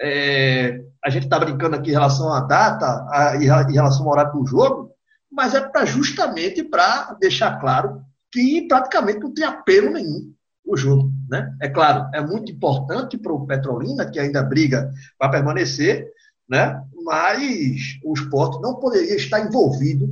É, 0.00 0.80
a 1.04 1.10
gente 1.10 1.24
está 1.24 1.38
brincando 1.38 1.76
aqui 1.76 1.90
em 1.90 1.94
relação 1.94 2.32
à 2.32 2.40
data, 2.40 3.06
a, 3.10 3.36
em 3.36 3.72
relação 3.72 4.06
ao 4.06 4.12
horário 4.12 4.32
do 4.32 4.46
jogo, 4.46 4.90
mas 5.30 5.54
é 5.54 5.60
para 5.60 5.84
justamente 5.84 6.62
para 6.62 7.16
deixar 7.20 7.58
claro 7.60 8.00
que 8.32 8.66
praticamente 8.68 9.20
não 9.20 9.32
tem 9.32 9.44
apelo 9.44 9.92
nenhum 9.92 10.32
o 10.64 10.76
jogo. 10.76 11.12
Né? 11.28 11.54
É 11.60 11.68
claro, 11.68 12.08
é 12.14 12.20
muito 12.20 12.50
importante 12.50 13.18
para 13.18 13.32
o 13.32 13.46
Petrolina, 13.46 14.10
que 14.10 14.18
ainda 14.18 14.42
briga 14.42 14.90
para 15.18 15.30
permanecer, 15.30 16.08
né? 16.48 16.82
mas 17.04 17.98
o 18.04 18.14
esporte 18.14 18.60
não 18.62 18.76
poderia 18.76 19.16
estar 19.16 19.40
envolvido 19.40 20.08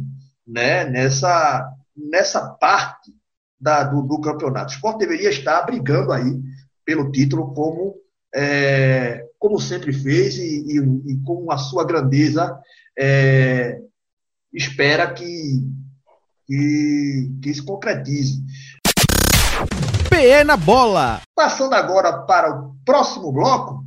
né? 0.47 0.85
nessa, 0.85 1.69
nessa 1.97 2.51
parte 2.51 3.13
da, 3.61 3.85
do, 3.85 4.03
do, 4.03 4.21
campeonato. 4.21 4.73
O 4.73 4.75
esporte 4.75 4.99
deveria 4.99 5.31
estar 5.31 5.63
brigando 5.63 6.13
aí 6.13 6.41
pelo 6.85 7.11
título 7.11 7.55
como, 7.55 7.95
é, 8.35 9.25
como 9.43 9.59
sempre 9.59 9.93
fez 9.93 10.37
e, 10.37 10.63
e, 10.69 11.13
e, 11.13 11.23
com 11.25 11.51
a 11.51 11.59
sua 11.59 11.85
grandeza 11.85 12.57
é, 12.97 13.81
espera 14.53 15.13
que, 15.13 15.69
que, 16.47 17.33
que 17.43 17.53
se 17.53 17.61
concretize. 17.65 18.41
PE 20.09 20.45
na 20.45 20.57
bola. 20.57 21.23
Passando 21.35 21.75
agora 21.75 22.19
para 22.23 22.55
o 22.55 22.77
próximo 22.85 23.33
bloco, 23.33 23.85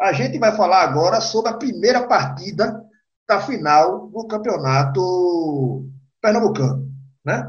a 0.00 0.12
gente 0.12 0.40
vai 0.40 0.56
falar 0.56 0.82
agora 0.82 1.20
sobre 1.20 1.52
a 1.52 1.56
primeira 1.56 2.08
partida 2.08 2.84
da 3.28 3.40
final 3.40 4.08
do 4.08 4.26
campeonato 4.26 5.88
pernambucano, 6.20 6.88
né? 7.24 7.48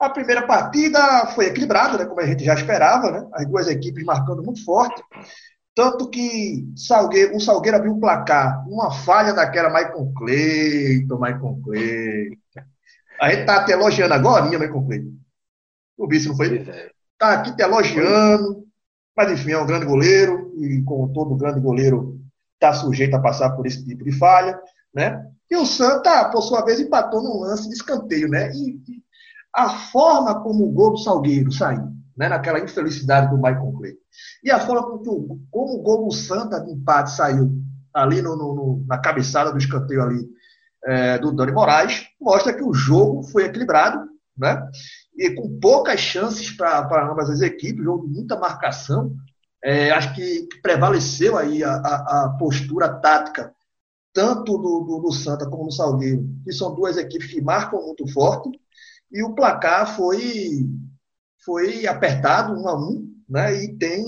A 0.00 0.08
primeira 0.08 0.46
partida 0.46 1.26
foi 1.34 1.46
equilibrada, 1.46 1.98
né, 1.98 2.06
como 2.06 2.20
a 2.20 2.26
gente 2.26 2.42
já 2.42 2.54
esperava, 2.54 3.10
né? 3.10 3.28
As 3.34 3.46
duas 3.46 3.68
equipes 3.68 4.04
marcando 4.04 4.42
muito 4.42 4.64
forte. 4.64 5.02
Tanto 5.74 6.10
que 6.10 6.66
Salgueiro, 6.76 7.36
o 7.36 7.40
Salgueiro 7.40 7.78
abriu 7.78 7.92
o 7.92 8.00
placar. 8.00 8.66
Uma 8.68 8.90
falha 8.90 9.32
daquela 9.32 9.70
Maicon 9.70 10.12
Cleiton, 10.12 11.18
Maicon 11.18 11.60
Cleiton. 11.62 12.36
A 13.20 13.30
gente 13.30 13.46
tá 13.46 13.56
até 13.56 13.72
elogiando 13.72 14.14
agora, 14.14 14.44
minha 14.44 14.58
Maicon 14.58 14.84
Cleiton. 14.86 15.12
O 15.96 16.08
vice 16.08 16.28
não 16.28 16.36
foi? 16.36 16.58
É 16.58 16.92
está 17.22 17.34
aqui 17.34 17.54
te 17.54 17.62
elogiando, 17.62 18.66
mas 19.16 19.30
enfim, 19.30 19.52
é 19.52 19.58
um 19.58 19.66
grande 19.66 19.86
goleiro, 19.86 20.52
e 20.58 20.82
como 20.82 21.12
todo 21.12 21.36
grande 21.36 21.60
goleiro 21.60 22.20
está 22.54 22.72
sujeito 22.72 23.14
a 23.14 23.20
passar 23.20 23.50
por 23.50 23.64
esse 23.64 23.84
tipo 23.84 24.02
de 24.02 24.12
falha, 24.12 24.58
né? 24.92 25.24
E 25.48 25.56
o 25.56 25.64
Santa, 25.64 26.28
por 26.30 26.42
sua 26.42 26.64
vez, 26.64 26.80
empatou 26.80 27.22
num 27.22 27.40
lance 27.40 27.68
de 27.68 27.74
escanteio, 27.74 28.28
né? 28.28 28.50
E 28.52 28.80
a 29.54 29.68
forma 29.68 30.42
como 30.42 30.64
o 30.64 30.72
gol 30.72 30.92
do 30.92 30.98
Salgueiro 30.98 31.52
saiu, 31.52 31.92
né? 32.16 32.28
naquela 32.28 32.60
infelicidade 32.60 33.30
do 33.30 33.36
Michael 33.36 33.72
Clay, 33.78 33.94
e 34.42 34.50
a 34.50 34.60
forma 34.60 34.82
como, 34.82 35.40
como 35.50 35.74
o 35.74 35.82
gol 35.82 36.06
do 36.06 36.12
Santa 36.12 36.60
de 36.60 36.70
empate 36.72 37.10
saiu 37.12 37.50
ali 37.94 38.22
no, 38.22 38.36
no, 38.36 38.84
na 38.86 38.98
cabeçada 38.98 39.52
do 39.52 39.58
escanteio 39.58 40.02
ali 40.02 40.26
é, 40.84 41.18
do 41.18 41.32
Dani 41.32 41.52
Moraes, 41.52 42.04
mostra 42.20 42.52
que 42.52 42.62
o 42.62 42.72
jogo 42.72 43.22
foi 43.24 43.44
equilibrado, 43.44 44.08
né? 44.36 44.66
e 45.16 45.30
com 45.34 45.58
poucas 45.60 46.00
chances 46.00 46.50
para 46.50 47.10
ambas 47.10 47.30
as 47.30 47.40
equipes, 47.40 47.84
jogo 47.84 48.06
de 48.06 48.14
muita 48.14 48.38
marcação. 48.38 49.14
É, 49.64 49.90
acho 49.92 50.14
que, 50.14 50.48
prevaleceu 50.60 51.36
aí 51.36 51.62
a, 51.62 51.72
a, 51.72 52.24
a, 52.24 52.36
postura 52.38 52.88
tática, 53.00 53.54
tanto 54.12 54.58
do, 54.58 54.80
do, 54.80 54.98
do, 55.00 55.12
Santa 55.12 55.48
como 55.48 55.66
do 55.66 55.72
Salgueiro, 55.72 56.28
que 56.44 56.52
são 56.52 56.74
duas 56.74 56.96
equipes 56.96 57.30
que 57.30 57.40
marcam 57.40 57.80
muito 57.80 58.06
forte. 58.12 58.50
E 59.12 59.22
o 59.22 59.34
placar 59.34 59.94
foi, 59.94 60.66
foi 61.44 61.86
apertado, 61.86 62.52
um 62.54 62.68
a 62.68 62.76
um, 62.76 63.06
né? 63.28 63.54
E 63.64 63.76
tem, 63.76 64.04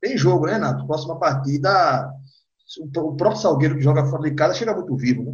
tem 0.00 0.16
jogo, 0.16 0.46
né, 0.46 0.54
Renato? 0.54 0.86
Próxima 0.86 1.18
partida, 1.18 2.10
o 2.78 3.16
próprio 3.16 3.40
Salgueiro 3.40 3.76
que 3.76 3.82
joga 3.82 4.04
fora 4.06 4.22
de 4.22 4.34
casa 4.34 4.54
chega 4.54 4.74
muito 4.74 4.96
vivo, 4.96 5.24
né? 5.24 5.32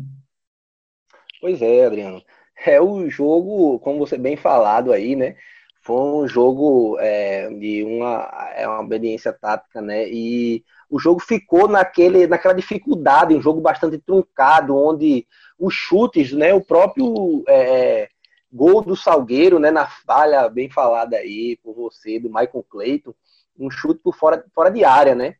Pois 1.41 1.61
é, 1.61 1.87
Adriano. 1.87 2.23
É 2.65 2.81
o 2.81 3.09
jogo, 3.11 3.79
como 3.81 3.99
você 3.99 4.17
bem 4.17 4.37
falado 4.37 4.93
aí, 4.93 5.15
né? 5.15 5.37
Foi 5.83 6.01
um 6.01 6.27
jogo 6.27 6.97
é, 6.99 7.49
de 7.51 7.85
uma, 7.85 8.29
é 8.57 8.67
uma 8.67 8.81
obediência 8.81 9.33
tática, 9.33 9.81
né? 9.81 10.09
E 10.09 10.65
o 10.91 10.99
jogo 10.99 11.21
ficou 11.21 11.69
naquele, 11.69 12.27
naquela 12.27 12.55
dificuldade, 12.55 13.35
um 13.35 13.41
jogo 13.43 13.61
bastante 13.61 13.99
truncado, 13.99 14.77
onde 14.77 15.27
os 15.59 15.75
chutes, 15.75 16.33
né? 16.33 16.55
O 16.55 16.61
próprio 16.61 17.45
é, 17.47 18.09
gol 18.57 18.83
do 18.83 18.97
Salgueiro, 18.97 19.59
né? 19.59 19.71
Na 19.71 19.87
falha 19.87 20.49
bem 20.49 20.71
falada 20.71 21.19
aí 21.19 21.59
por 21.63 21.75
você, 21.75 22.19
do 22.19 22.29
Michael 22.29 22.65
Clayton, 22.69 23.15
um 23.59 23.71
chute 23.71 24.01
por 24.03 24.17
fora, 24.17 24.45
fora 24.55 24.71
de 24.71 24.85
área, 24.85 25.15
né? 25.15 25.37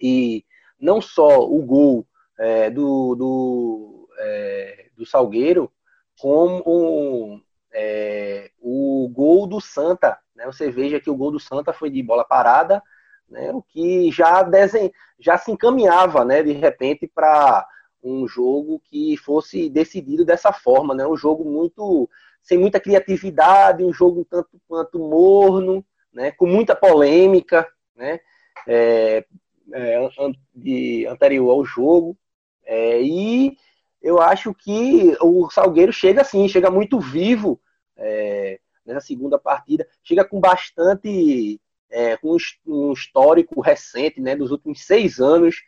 E 0.00 0.44
não 0.78 1.00
só 1.00 1.40
o 1.48 1.60
gol 1.62 2.06
é, 2.38 2.70
do, 2.70 3.14
do, 3.16 4.08
é, 4.18 4.86
do 4.96 5.04
Salgueiro, 5.04 5.70
como 6.18 7.42
é, 7.72 8.50
o 8.60 9.08
gol 9.12 9.46
do 9.46 9.60
Santa. 9.60 10.18
Né? 10.34 10.46
Você 10.46 10.70
veja 10.70 11.00
que 11.00 11.10
o 11.10 11.16
gol 11.16 11.32
do 11.32 11.40
Santa 11.40 11.72
foi 11.72 11.90
de 11.90 12.02
bola 12.02 12.24
parada, 12.24 12.82
né? 13.28 13.50
o 13.52 13.62
que 13.62 14.10
já, 14.12 14.42
desen... 14.42 14.92
já 15.18 15.36
se 15.36 15.50
encaminhava 15.50 16.24
né? 16.24 16.42
de 16.42 16.52
repente 16.52 17.06
para 17.06 17.66
um 18.04 18.28
jogo 18.28 18.80
que 18.84 19.16
fosse 19.16 19.68
decidido 19.68 20.24
dessa 20.24 20.52
forma, 20.52 20.94
né? 20.94 21.06
um 21.06 21.16
jogo 21.16 21.44
muito 21.44 22.08
sem 22.42 22.58
muita 22.58 22.78
criatividade, 22.78 23.82
um 23.82 23.92
jogo 23.92 24.26
tanto 24.28 24.60
quanto 24.68 24.98
morno, 24.98 25.84
né? 26.12 26.30
com 26.32 26.46
muita 26.46 26.76
polêmica, 26.76 27.66
né? 27.96 28.20
É, 28.68 29.24
é, 29.72 30.08
de, 30.54 31.06
anterior 31.06 31.50
ao 31.50 31.64
jogo. 31.64 32.16
É, 32.64 33.00
e 33.02 33.56
eu 34.02 34.20
acho 34.20 34.52
que 34.54 35.16
o 35.20 35.48
Salgueiro 35.50 35.92
chega 35.92 36.20
assim, 36.20 36.46
chega 36.48 36.70
muito 36.70 37.00
vivo 37.00 37.60
é, 37.96 38.60
nessa 38.84 39.00
segunda 39.00 39.38
partida, 39.38 39.88
chega 40.02 40.24
com 40.24 40.38
bastante, 40.38 41.60
é, 41.90 42.16
com 42.18 42.36
um 42.66 42.92
histórico 42.92 43.60
recente, 43.60 44.20
né, 44.20 44.36
dos 44.36 44.50
últimos 44.50 44.84
seis 44.84 45.18
anos, 45.18 45.62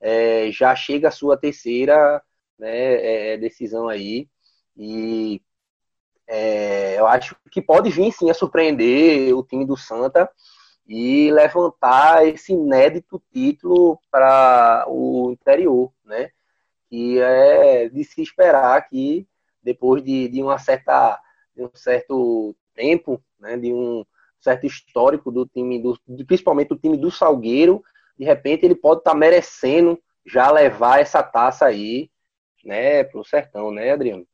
é, 0.00 0.50
já 0.50 0.74
chega 0.74 1.08
a 1.08 1.12
sua 1.12 1.36
terceira 1.36 2.22
né, 2.58 3.32
é, 3.32 3.36
decisão 3.36 3.88
aí, 3.88 4.28
e 4.76 5.42
é, 6.26 6.98
eu 6.98 7.06
acho 7.06 7.36
que 7.50 7.60
pode 7.60 7.90
vir 7.90 8.12
sim 8.12 8.30
a 8.30 8.34
surpreender 8.34 9.34
o 9.36 9.42
time 9.42 9.66
do 9.66 9.76
Santa 9.76 10.30
e 10.86 11.30
levantar 11.32 12.26
esse 12.26 12.52
inédito 12.52 13.22
título 13.32 13.98
para 14.10 14.84
o 14.88 15.30
interior, 15.32 15.92
né? 16.04 16.30
E 16.90 17.18
é 17.18 17.88
de 17.88 18.02
se 18.04 18.22
esperar 18.22 18.88
que 18.88 19.26
depois 19.62 20.02
de, 20.02 20.28
de 20.28 20.42
uma 20.42 20.58
certa 20.58 21.20
de 21.54 21.64
um 21.64 21.70
certo 21.74 22.54
tempo, 22.74 23.22
né, 23.38 23.56
de 23.56 23.72
um 23.72 24.04
certo 24.40 24.66
histórico 24.66 25.30
do 25.30 25.46
time 25.46 25.80
do, 25.80 25.98
principalmente 26.26 26.68
do 26.68 26.76
time 26.76 26.96
do 26.96 27.10
Salgueiro, 27.10 27.82
de 28.20 28.26
repente 28.26 28.66
ele 28.66 28.74
pode 28.74 29.00
estar 29.00 29.12
tá 29.12 29.16
merecendo 29.16 29.98
já 30.26 30.50
levar 30.50 31.00
essa 31.00 31.22
taça 31.22 31.64
aí, 31.64 32.10
né, 32.62 33.02
pro 33.02 33.24
sertão, 33.24 33.70
né, 33.70 33.92
Adriano? 33.92 34.26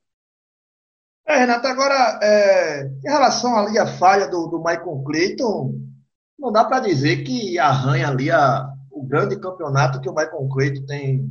É, 1.24 1.38
Renato, 1.38 1.68
agora, 1.68 2.18
é, 2.20 2.82
em 2.82 3.08
relação 3.08 3.56
ali 3.56 3.78
à 3.78 3.86
falha 3.86 4.26
do, 4.26 4.48
do 4.48 4.58
Michael 4.58 5.04
Clayton, 5.06 5.74
não 6.36 6.50
dá 6.50 6.64
para 6.64 6.80
dizer 6.80 7.22
que 7.22 7.60
arranha 7.60 8.08
ali 8.08 8.28
a, 8.28 8.68
o 8.90 9.06
grande 9.06 9.38
campeonato 9.38 10.00
que 10.00 10.08
o 10.08 10.14
Michael 10.14 10.48
Clayton 10.48 10.84
tem, 10.86 11.30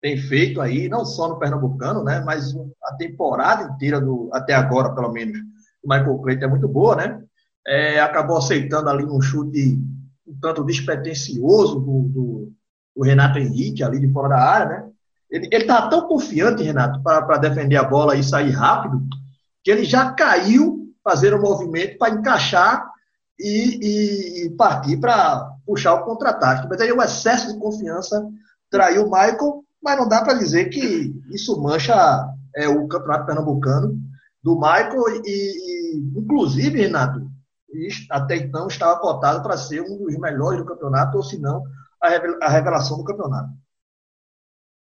tem 0.00 0.16
feito 0.16 0.60
aí, 0.60 0.88
não 0.88 1.04
só 1.04 1.28
no 1.28 1.40
Pernambucano, 1.40 2.04
né, 2.04 2.22
mas 2.24 2.54
a 2.84 2.94
temporada 2.94 3.64
inteira, 3.64 4.00
do, 4.00 4.30
até 4.32 4.54
agora, 4.54 4.94
pelo 4.94 5.10
menos, 5.10 5.36
o 5.82 5.88
Michael 5.88 6.18
Clayton 6.18 6.44
é 6.44 6.48
muito 6.48 6.68
boa, 6.68 6.94
né? 6.94 7.20
É, 7.66 7.98
acabou 7.98 8.36
aceitando 8.36 8.88
ali 8.88 9.04
um 9.04 9.20
chute 9.20 9.76
um 10.26 10.38
tanto 10.40 10.64
despretensioso 10.64 11.80
do, 11.80 12.02
do, 12.08 12.52
do, 12.96 13.04
Renato 13.04 13.38
Henrique, 13.38 13.82
ali 13.82 14.00
de 14.00 14.12
fora 14.12 14.28
da 14.28 14.38
área, 14.38 14.66
né? 14.66 14.88
Ele 15.30 15.48
estava 15.56 15.90
tão 15.90 16.06
confiante, 16.06 16.62
Renato, 16.62 17.02
para 17.02 17.38
defender 17.38 17.76
a 17.76 17.84
bola 17.84 18.14
e 18.14 18.22
sair 18.22 18.50
rápido, 18.50 19.02
que 19.62 19.70
ele 19.70 19.84
já 19.84 20.12
caiu 20.12 20.88
fazer 21.02 21.34
o 21.34 21.38
um 21.38 21.42
movimento 21.42 21.98
para 21.98 22.14
encaixar 22.14 22.88
e, 23.38 23.78
e, 23.82 24.46
e 24.46 24.50
partir 24.50 24.98
para 24.98 25.50
puxar 25.66 25.94
o 25.94 26.04
contra-ataque. 26.04 26.68
Mas 26.68 26.80
aí 26.80 26.92
o 26.92 27.02
excesso 27.02 27.52
de 27.52 27.58
confiança 27.58 28.24
traiu 28.70 29.06
o 29.06 29.10
Michael 29.10 29.66
mas 29.86 29.96
não 29.96 30.08
dá 30.08 30.20
para 30.20 30.34
dizer 30.34 30.64
que 30.68 31.14
isso 31.30 31.62
mancha 31.62 31.94
é, 32.56 32.68
o 32.68 32.88
campeonato 32.88 33.26
pernambucano 33.26 33.96
do 34.42 34.56
Michael 34.56 35.22
e, 35.24 35.94
e 35.94 36.18
inclusive, 36.18 36.80
Renato, 36.80 37.30
até 38.10 38.36
então 38.36 38.66
estava 38.68 38.98
cotado 39.00 39.42
para 39.42 39.56
ser 39.56 39.80
um 39.82 39.98
dos 39.98 40.18
melhores 40.18 40.58
do 40.58 40.66
campeonato, 40.66 41.16
ou 41.16 41.22
se 41.22 41.38
não, 41.38 41.62
a 42.00 42.48
revelação 42.48 42.98
do 42.98 43.04
campeonato. 43.04 43.50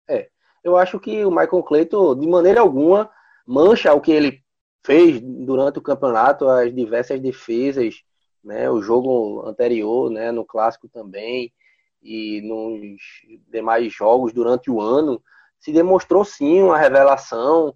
É, 0.08 0.30
eu 0.64 0.78
acho 0.78 1.00
que 1.00 1.24
o 1.26 1.30
Michael 1.30 1.64
Clayton, 1.64 2.20
de 2.20 2.28
maneira 2.28 2.62
alguma, 2.62 3.10
mancha 3.46 3.94
o 3.94 4.02
que 4.02 4.12
ele 4.12 4.44
fez 4.86 5.22
durante 5.22 5.80
o 5.80 5.82
campeonato, 5.82 6.48
as 6.48 6.74
diversas 6.74 7.20
defesas, 7.20 7.96
né, 8.44 8.70
o 8.70 8.82
jogo 8.82 9.46
anterior, 9.48 10.10
né, 10.10 10.32
no 10.32 10.46
clássico 10.46 10.90
também, 10.90 11.54
e 12.02 12.42
nos 12.42 13.02
demais 13.50 13.94
jogos 13.94 14.34
durante 14.34 14.70
o 14.70 14.82
ano, 14.82 15.24
se 15.58 15.72
demonstrou 15.72 16.26
sim 16.26 16.62
uma 16.62 16.78
revelação 16.78 17.74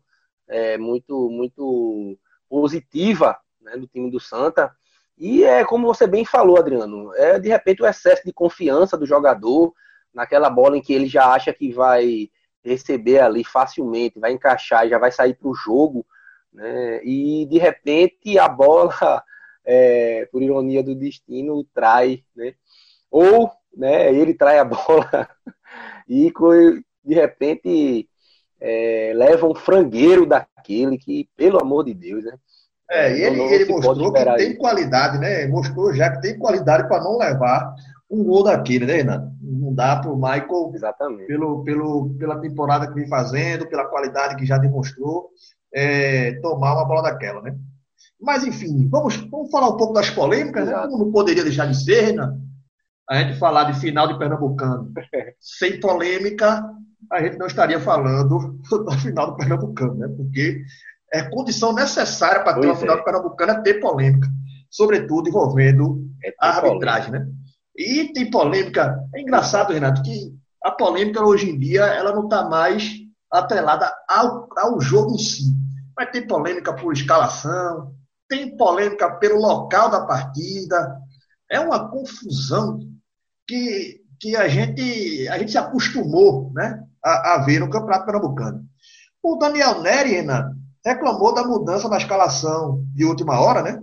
é, 0.48 0.78
muito, 0.78 1.30
muito 1.30 2.20
positiva 2.50 3.38
né, 3.62 3.78
do 3.78 3.88
time 3.88 4.12
do 4.12 4.20
Santa. 4.20 4.76
E 5.18 5.44
é 5.44 5.66
como 5.66 5.88
você 5.88 6.06
bem 6.06 6.24
falou, 6.26 6.58
Adriano, 6.58 7.14
é 7.16 7.40
de 7.40 7.50
repente 7.50 7.82
o 7.82 7.88
excesso 7.88 8.24
de 8.26 8.34
confiança 8.34 8.98
do 8.98 9.06
jogador 9.06 9.74
naquela 10.14 10.50
bola 10.50 10.78
em 10.78 10.82
que 10.82 10.94
ele 10.94 11.08
já 11.08 11.34
acha 11.34 11.54
que 11.54 11.72
vai 11.72 12.30
receber 12.64 13.20
ali 13.20 13.44
facilmente, 13.44 14.20
vai 14.20 14.32
encaixar 14.32 14.86
e 14.86 14.90
já 14.90 14.98
vai 14.98 15.12
sair 15.12 15.34
para 15.34 15.48
o 15.48 15.56
jogo, 15.56 16.06
né? 16.54 17.02
E 17.04 17.46
de 17.48 17.58
repente 17.58 18.38
a 18.38 18.48
bola, 18.48 19.24
é, 19.66 20.28
por 20.32 20.42
ironia 20.42 20.84
do 20.84 20.96
destino, 20.96 21.64
trai, 21.74 22.24
né? 22.36 22.54
Ou 23.10 23.52
né? 23.78 24.14
Ele 24.14 24.34
trai 24.34 24.58
a 24.58 24.66
bola 24.66 25.30
e 26.10 26.34
de 27.04 27.14
repente 27.14 28.10
é, 28.60 29.14
leva 29.16 29.48
um 29.48 29.56
frangueiro 29.56 30.26
daquele 30.26 30.98
que, 30.98 31.30
pelo 31.38 31.62
amor 31.62 31.86
de 31.86 31.94
Deus, 31.94 32.26
né? 32.26 32.38
É, 32.90 33.18
e 33.18 33.22
ele, 33.24 33.42
ele 33.42 33.66
mostrou 33.66 34.14
que 34.14 34.24
tem 34.24 34.52
isso. 34.52 34.58
qualidade, 34.58 35.18
né? 35.18 35.46
Mostrou 35.48 35.94
já 35.94 36.10
que 36.12 36.22
tem 36.22 36.38
qualidade 36.38 36.88
para 36.88 37.04
não 37.04 37.18
levar 37.18 37.76
um 38.10 38.24
gol 38.24 38.44
daquele, 38.44 38.86
né, 38.86 38.94
Renato? 38.94 39.30
Não 39.42 39.74
dá 39.74 39.98
para 39.98 40.12
o 40.12 40.16
Michael, 40.16 40.72
Exatamente. 40.74 41.28
Pelo, 41.28 41.64
pelo, 41.64 42.10
pela 42.18 42.40
temporada 42.40 42.88
que 42.88 42.94
vem 42.94 43.08
fazendo, 43.08 43.68
pela 43.68 43.86
qualidade 43.86 44.38
que 44.38 44.46
já 44.46 44.58
demonstrou, 44.58 45.30
é, 45.74 46.40
tomar 46.42 46.76
uma 46.76 46.86
bola 46.86 47.04
daquela, 47.04 47.42
né? 47.42 47.56
Mas, 48.20 48.46
enfim, 48.46 48.88
vamos, 48.90 49.18
vamos 49.30 49.52
falar 49.52 49.70
um 49.70 49.78
pouco 49.78 49.94
das 49.94 50.10
polêmicas, 50.10 50.66
né? 50.66 50.74
Como 50.74 50.98
não 50.98 51.12
poderia 51.12 51.44
deixar 51.44 51.66
de 51.66 51.76
ser, 51.76 52.02
Renato? 52.02 52.48
a 53.10 53.22
gente 53.22 53.40
falar 53.40 53.72
de 53.72 53.80
final 53.80 54.08
de 54.08 54.20
Pernambucano 54.20 54.92
sem 55.40 55.80
polêmica, 55.80 56.64
a 57.12 57.24
gente 57.24 57.38
não 57.38 57.48
estaria 57.48 57.80
falando 57.80 58.60
da 58.86 58.98
final 58.98 59.32
do 59.32 59.38
Pernambucano, 59.38 59.96
né? 59.96 60.08
Porque 60.10 60.62
é 61.14 61.24
condição 61.30 61.74
necessária 61.74 62.44
para 62.44 62.60
ter 62.60 62.68
uma 62.68 62.76
final 62.76 62.98
é. 62.98 63.52
é 63.52 63.62
ter 63.62 63.80
polêmica, 63.80 64.28
sobretudo 64.70 65.30
envolvendo 65.30 66.06
é 66.24 66.34
a 66.40 66.50
arbitragem, 66.50 67.12
polêmica. 67.12 67.32
né? 67.32 67.38
E 67.78 68.12
tem 68.12 68.30
polêmica. 68.30 69.00
É 69.16 69.22
engraçado, 69.22 69.72
Renato, 69.72 70.02
que 70.02 70.34
a 70.64 70.72
polêmica 70.72 71.24
hoje 71.24 71.50
em 71.50 71.60
dia 71.60 71.84
ela 71.84 72.12
não 72.12 72.24
está 72.24 72.50
mais 72.50 72.92
atrelada 73.32 73.94
ao, 74.10 74.48
ao 74.58 74.82
jogo 74.82 75.14
em 75.14 75.20
si. 75.20 75.56
Mas 75.96 76.12
tem 76.12 76.26
polêmica 76.26 76.74
por 76.74 76.94
escalação, 76.94 77.94
tem 78.28 78.56
polêmica 78.58 79.12
pelo 79.16 79.40
local 79.40 79.90
da 79.90 80.06
partida. 80.06 80.98
É 81.50 81.60
uma 81.60 81.90
confusão 81.90 82.80
que, 83.48 84.02
que 84.20 84.36
a, 84.36 84.48
gente, 84.48 85.28
a 85.30 85.38
gente 85.38 85.52
se 85.52 85.58
acostumou 85.58 86.52
né, 86.54 86.84
a, 87.04 87.36
a 87.36 87.46
ver 87.46 87.60
no 87.60 87.70
Campeonato 87.70 88.06
Pernambucano. 88.06 88.66
O 89.24 89.38
Daniel 89.38 89.82
Neri, 89.82 90.12
Renan, 90.12 90.57
reclamou 90.86 91.34
da 91.34 91.44
mudança 91.44 91.88
na 91.90 91.98
escalação 91.98 92.84
de 92.94 93.06
última 93.06 93.40
hora, 93.40 93.62
né? 93.62 93.82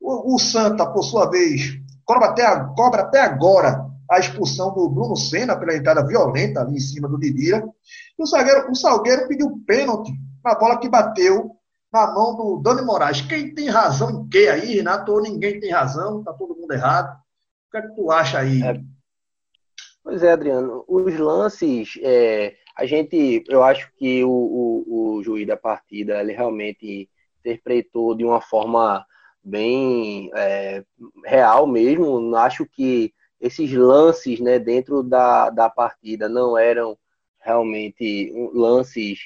O, 0.00 0.34
o 0.34 0.38
Santa, 0.38 0.86
por 0.86 1.02
sua 1.02 1.30
vez, 1.30 1.78
cobra 2.04 2.28
até, 2.28 2.44
cobra 2.74 3.02
até 3.02 3.20
agora 3.20 3.86
a 4.10 4.18
expulsão 4.18 4.74
do 4.74 4.88
Bruno 4.88 5.16
Senna 5.16 5.56
pela 5.56 5.74
entrada 5.74 6.06
violenta 6.06 6.60
ali 6.60 6.76
em 6.76 6.80
cima 6.80 7.08
do 7.08 7.18
Didira. 7.18 7.64
E 8.18 8.22
o 8.22 8.26
Salgueiro, 8.26 8.70
o 8.70 8.74
Salgueiro 8.74 9.28
pediu 9.28 9.62
pênalti 9.66 10.12
na 10.44 10.54
bola 10.54 10.78
que 10.78 10.88
bateu 10.88 11.50
na 11.92 12.12
mão 12.12 12.34
do 12.36 12.60
Dani 12.62 12.82
Moraes. 12.82 13.20
Quem 13.20 13.54
tem 13.54 13.68
razão 13.68 14.10
em 14.10 14.28
quê 14.28 14.48
aí, 14.52 14.74
Renato? 14.74 15.20
Ninguém 15.20 15.60
tem 15.60 15.70
razão, 15.70 16.22
tá 16.22 16.32
todo 16.32 16.56
mundo 16.56 16.72
errado. 16.72 17.16
O 17.68 17.70
que 17.70 17.76
é 17.78 17.82
que 17.82 17.94
tu 17.94 18.10
acha 18.10 18.38
aí? 18.38 18.62
É. 18.62 18.80
Pois 20.02 20.22
é, 20.22 20.32
Adriano. 20.32 20.84
Os 20.88 21.18
lances, 21.18 21.98
é, 22.02 22.54
a 22.76 22.86
gente, 22.86 23.44
eu 23.48 23.62
acho 23.62 23.92
que 23.96 24.24
o, 24.24 24.30
o, 24.30 25.16
o 25.16 25.22
juiz 25.22 25.46
da 25.46 25.56
partida, 25.56 26.20
ele 26.20 26.32
realmente 26.32 27.08
interpretou 27.40 28.14
de 28.14 28.24
uma 28.24 28.40
forma 28.40 29.04
bem 29.42 30.30
é, 30.34 30.84
real 31.24 31.66
mesmo. 31.66 32.34
Acho 32.36 32.66
que 32.66 33.12
esses 33.40 33.72
lances 33.72 34.40
né, 34.40 34.58
dentro 34.58 35.02
da, 35.02 35.50
da 35.50 35.68
partida 35.68 36.28
não 36.28 36.56
eram 36.56 36.96
realmente 37.40 38.32
lances 38.54 39.18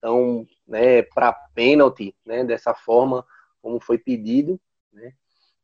tão 0.00 0.46
né, 0.66 1.02
para 1.02 1.32
pênalti 1.54 2.14
né, 2.24 2.44
dessa 2.44 2.74
forma 2.74 3.24
como 3.62 3.80
foi 3.80 3.96
pedido. 3.96 4.60
Né? 4.92 5.12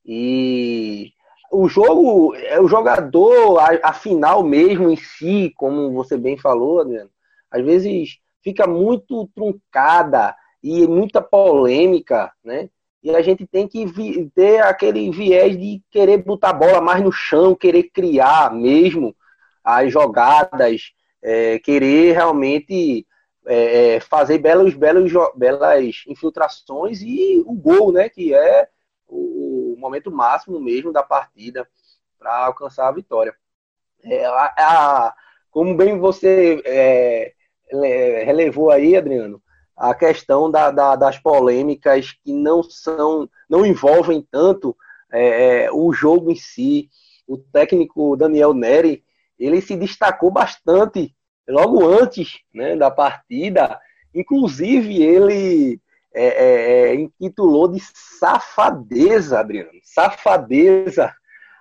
E 0.05 1.13
o 1.51 1.69
jogo, 1.69 2.35
é 2.35 2.61
o 2.61 2.69
jogador, 2.69 3.59
a, 3.59 3.91
a, 3.91 3.93
final 3.93 4.43
mesmo 4.43 4.89
em 4.91 4.97
si, 4.97 5.53
como 5.57 5.93
você 5.93 6.17
bem 6.17 6.37
falou, 6.37 6.81
Adriano, 6.81 7.11
às 7.51 7.65
vezes 7.65 8.19
fica 8.43 8.67
muito 8.67 9.29
truncada 9.35 10.35
e 10.63 10.87
muita 10.87 11.21
polêmica, 11.21 12.33
né? 12.43 12.69
E 13.03 13.15
a 13.15 13.23
gente 13.23 13.47
tem 13.47 13.69
que 13.69 13.87
ter 14.35 14.61
aquele 14.61 15.11
viés 15.11 15.57
de 15.57 15.81
querer 15.91 16.19
botar 16.19 16.51
a 16.51 16.55
bola 16.55 16.81
mais 16.81 17.03
no 17.03 17.13
chão, 17.13 17.55
querer 17.55 17.85
criar 17.85 18.53
mesmo 18.53 19.15
as 19.63 19.93
jogadas, 19.93 20.93
é, 21.23 21.59
querer 21.61 22.13
realmente 22.13 23.07
é, 23.47 23.95
é 23.97 24.01
fazer 24.01 24.39
belos, 24.39 24.75
belos, 24.75 25.13
belas 25.37 26.03
infiltrações 26.09 27.01
e 27.03 27.43
o 27.47 27.55
gol, 27.55 27.93
né? 27.93 28.09
Que 28.09 28.35
é 28.35 28.69
o 29.07 29.77
momento 29.79 30.11
máximo 30.11 30.61
mesmo 30.61 30.93
da 30.93 31.03
partida 31.03 31.69
para 32.19 32.47
alcançar 32.47 32.89
a 32.89 32.93
vitória. 32.93 33.35
É, 34.05 34.27
a, 34.27 34.55
a, 34.57 35.15
como 35.51 35.77
bem 35.77 35.99
você 35.99 36.61
é, 36.65 37.33
relevou 37.73 38.71
aí, 38.71 38.97
Adriano, 38.97 39.43
a 39.77 39.95
questão 39.95 40.51
da, 40.51 40.71
da, 40.71 40.97
das 40.97 41.19
polêmicas 41.19 42.13
que 42.25 42.33
não 42.33 42.63
são, 42.63 43.29
não 43.49 43.65
envolvem 43.65 44.27
tanto 44.31 44.77
é, 45.13 45.65
é, 45.65 45.73
o 45.73 45.93
jogo 45.93 46.31
em 46.31 46.37
si. 46.37 46.89
O 47.27 47.39
técnico 47.39 48.17
Daniel 48.17 48.55
Neri, 48.55 49.05
ele 49.39 49.61
se 49.61 49.77
destacou 49.77 50.31
bastante 50.31 51.15
logo 51.49 51.87
antes 51.87 52.39
né, 52.53 52.75
da 52.75 52.91
partida. 52.91 53.79
Inclusive, 54.15 55.03
ele 55.03 55.81
é, 56.15 56.27
é, 56.27 56.91
é 56.91 56.95
intitulou 56.95 57.69
de 57.69 57.81
safadeza, 57.81 59.39
Adriano. 59.39 59.79
Safadeza 59.83 61.13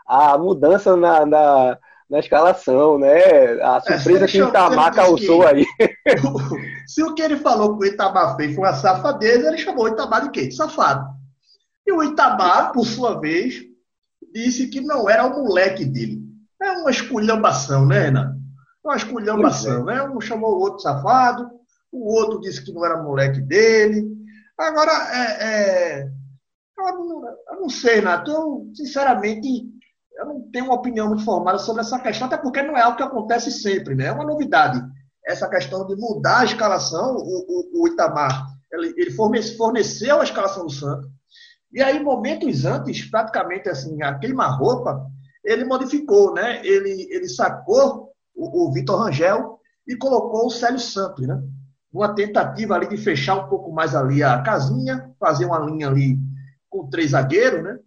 a 0.07 0.37
mudança 0.37 0.95
na, 0.95 1.25
na, 1.25 1.77
na 2.09 2.19
escalação, 2.19 2.97
né? 2.97 3.61
A 3.61 3.81
é, 3.85 3.97
surpresa 3.97 4.25
é, 4.25 4.27
que 4.27 4.41
o 4.41 4.47
Itamar 4.47 4.93
causou 4.93 5.41
que, 5.41 5.45
aí. 5.45 5.65
se 6.87 7.03
o 7.03 7.13
que 7.13 7.21
ele 7.21 7.37
falou 7.37 7.77
que 7.77 7.85
o 7.85 7.87
Itamar 7.87 8.35
fez 8.35 8.55
foi 8.55 8.63
uma 8.63 8.73
safadeza, 8.73 9.47
ele 9.47 9.57
chamou 9.57 9.85
o 9.85 9.87
Itamar 9.89 10.23
de 10.23 10.31
quê? 10.31 10.47
De 10.47 10.55
safado. 10.55 11.05
E 11.85 11.91
o 11.91 12.03
Itamar, 12.03 12.71
por 12.71 12.85
sua 12.85 13.19
vez, 13.19 13.61
disse 14.33 14.67
que 14.67 14.79
não 14.79 15.09
era 15.09 15.25
o 15.25 15.43
moleque 15.43 15.85
dele. 15.85 16.21
É 16.61 16.71
uma 16.71 16.91
esculhambação, 16.91 17.85
né, 17.85 17.99
Renan? 17.99 18.37
É 18.85 18.87
uma 18.87 18.97
esculhambação, 18.97 19.89
é. 19.89 19.95
né? 19.95 20.03
Um 20.03 20.21
chamou 20.21 20.55
o 20.55 20.59
outro 20.59 20.79
safado, 20.79 21.49
o 21.91 22.13
outro 22.13 22.39
disse 22.39 22.63
que 22.63 22.71
não 22.71 22.85
era 22.85 23.01
moleque 23.01 23.41
dele. 23.41 24.07
Agora, 24.57 24.91
é, 24.91 25.43
é... 25.43 26.07
Eu, 26.79 26.93
não, 26.93 27.27
eu 27.27 27.61
não 27.61 27.69
sei, 27.69 28.01
Nato. 28.01 28.31
Eu, 28.31 28.71
sinceramente, 28.75 29.65
eu 30.17 30.25
não 30.25 30.41
tenho 30.51 30.65
uma 30.65 30.75
opinião 30.75 31.07
muito 31.07 31.23
formada 31.23 31.59
sobre 31.59 31.81
essa 31.81 31.99
questão, 31.99 32.27
até 32.27 32.37
porque 32.37 32.61
não 32.63 32.75
é 32.75 32.81
algo 32.81 32.97
que 32.97 33.03
acontece 33.03 33.51
sempre, 33.51 33.95
né? 33.95 34.05
É 34.07 34.11
uma 34.11 34.25
novidade. 34.25 34.81
Essa 35.25 35.47
questão 35.47 35.85
de 35.85 35.95
mudar 35.95 36.39
a 36.39 36.45
escalação, 36.45 37.15
o, 37.17 37.79
o, 37.79 37.83
o 37.83 37.87
Itamar, 37.87 38.47
ele, 38.71 38.93
ele, 38.97 39.11
forneceu 39.11 40.19
a 40.19 40.23
escalação 40.23 40.65
do 40.65 40.71
Santos, 40.71 41.09
e 41.71 41.81
aí, 41.81 42.01
momentos 42.01 42.65
antes, 42.65 43.09
praticamente 43.09 43.69
assim, 43.69 44.01
a 44.01 44.17
queima-roupa, 44.17 45.05
ele 45.43 45.65
modificou, 45.65 46.33
né? 46.33 46.65
Ele, 46.65 47.07
ele 47.11 47.27
sacou 47.27 48.11
o, 48.33 48.67
o 48.67 48.71
Vitor 48.71 48.99
Rangel 48.99 49.59
e 49.87 49.95
colocou 49.95 50.47
o 50.47 50.49
Célio 50.51 50.79
Santos, 50.79 51.27
né? 51.27 51.39
Uma 51.91 52.13
tentativa 52.15 52.75
ali 52.75 52.87
de 52.87 52.97
fechar 52.97 53.35
um 53.35 53.49
pouco 53.49 53.71
mais 53.71 53.95
ali 53.95 54.23
a 54.23 54.41
casinha, 54.41 55.13
fazer 55.19 55.45
uma 55.45 55.59
linha 55.59 55.87
ali 55.87 56.17
com 56.69 56.89
três 56.89 57.11
zagueiros, 57.11 57.63
né? 57.63 57.77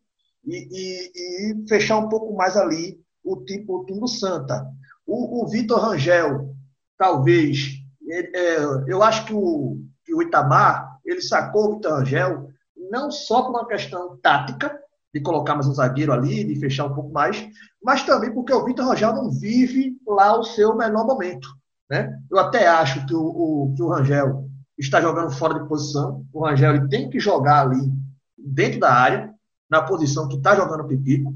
E, 0.45 0.69
e, 0.71 1.53
e 1.53 1.69
fechar 1.69 1.99
um 1.99 2.09
pouco 2.09 2.35
mais 2.35 2.57
ali 2.57 3.01
o 3.25 3.37
time, 3.45 3.65
o 3.69 4.07
Santa. 4.07 4.67
O, 5.07 5.43
o 5.43 5.49
Vitor 5.49 5.81
Rangel, 5.81 6.55
talvez, 6.97 7.75
ele, 8.03 8.31
é, 8.35 8.57
eu 8.87 9.03
acho 9.03 9.27
que 9.27 9.35
o, 9.35 9.79
que 10.05 10.15
o 10.15 10.23
Itamar, 10.23 10.99
ele 11.05 11.21
sacou 11.21 11.69
o 11.69 11.75
Vitor 11.75 11.99
Rangel 11.99 12.49
não 12.91 13.11
só 13.11 13.43
por 13.43 13.51
uma 13.51 13.67
questão 13.67 14.17
tática, 14.19 14.79
de 15.13 15.21
colocar 15.21 15.55
mais 15.55 15.67
um 15.67 15.75
zagueiro 15.75 16.13
ali, 16.13 16.45
de 16.45 16.55
fechar 16.59 16.87
um 16.87 16.95
pouco 16.95 17.13
mais, 17.13 17.49
mas 17.83 18.05
também 18.05 18.33
porque 18.33 18.53
o 18.53 18.65
Vitor 18.65 18.87
Rangel 18.87 19.13
não 19.13 19.31
vive 19.31 19.97
lá 20.07 20.39
o 20.39 20.45
seu 20.45 20.75
melhor 20.77 21.05
momento. 21.05 21.49
Né? 21.91 22.17
Eu 22.31 22.39
até 22.39 22.69
acho 22.69 23.05
que 23.07 23.15
o, 23.15 23.21
o, 23.21 23.75
que 23.75 23.83
o 23.83 23.89
Rangel 23.89 24.45
está 24.79 25.01
jogando 25.01 25.33
fora 25.33 25.61
de 25.61 25.69
posição. 25.69 26.25
O 26.33 26.45
Rangel 26.45 26.77
ele 26.77 26.89
tem 26.89 27.11
que 27.11 27.19
jogar 27.19 27.67
ali 27.67 27.93
dentro 28.39 28.79
da 28.79 28.93
área 28.93 29.30
na 29.71 29.83
posição 29.83 30.29
que 30.29 30.37
está 30.37 30.57
jogando 30.57 30.81
o 30.81 30.89
Pipico. 30.89 31.33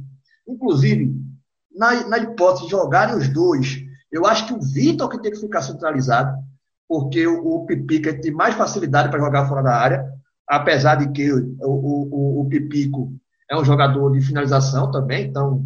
Inclusive, 0.47 1.15
na, 1.75 2.07
na 2.09 2.19
hipótese 2.19 2.65
de 2.65 2.71
jogarem 2.71 3.17
os 3.17 3.29
dois, 3.29 3.79
eu 4.11 4.27
acho 4.27 4.47
que 4.47 4.55
o 4.55 4.61
Vitor 4.61 5.09
que 5.09 5.21
tem 5.21 5.31
que 5.31 5.41
ficar 5.41 5.63
centralizado, 5.63 6.37
porque 6.89 7.27
o, 7.27 7.47
o 7.47 7.67
Pipico 7.67 8.21
tem 8.21 8.33
mais 8.33 8.55
facilidade 8.55 9.09
para 9.11 9.21
jogar 9.21 9.49
fora 9.49 9.63
da 9.63 9.77
área, 9.77 10.05
apesar 10.49 10.97
de 10.97 11.11
que 11.11 11.33
o, 11.33 11.57
o, 11.63 12.41
o, 12.43 12.49
Pipico 12.49 13.13
é 13.51 13.57
um 13.57 13.65
jogador 13.65 14.13
de 14.13 14.21
finalização 14.21 14.91
também, 14.91 15.27
então, 15.27 15.65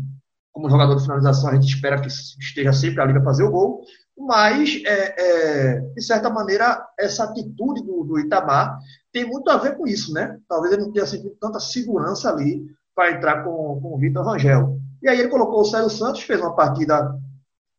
como 0.53 0.71
jogador 0.71 0.95
de 0.95 1.03
finalização, 1.03 1.51
a 1.51 1.55
gente 1.55 1.75
espera 1.75 2.01
que 2.01 2.09
esteja 2.09 2.73
sempre 2.73 3.01
ali 3.01 3.13
para 3.13 3.25
fazer 3.25 3.45
o 3.45 3.51
gol, 3.51 3.83
mas, 4.19 4.83
é, 4.85 5.15
é, 5.19 5.81
de 5.95 6.03
certa 6.03 6.29
maneira, 6.29 6.85
essa 6.99 7.25
atitude 7.25 7.83
do, 7.83 8.05
do 8.05 8.19
Itamar 8.19 8.79
tem 9.13 9.25
muito 9.25 9.51
a 9.51 9.57
ver 9.57 9.77
com 9.77 9.87
isso, 9.87 10.13
né? 10.13 10.39
Talvez 10.49 10.73
ele 10.73 10.83
não 10.83 10.93
tenha 10.93 11.07
sentido 11.07 11.37
tanta 11.41 11.61
segurança 11.61 12.31
ali 12.31 12.67
para 12.95 13.13
entrar 13.13 13.45
com, 13.45 13.81
com 13.81 13.95
o 13.95 13.99
Vitor 13.99 14.25
Rangel. 14.25 14.79
E 15.03 15.09
aí 15.09 15.19
ele 15.21 15.29
colocou 15.29 15.61
o 15.61 15.65
Célio 15.65 15.89
Santos, 15.89 16.23
fez 16.23 16.41
uma 16.41 16.55
partida 16.55 17.17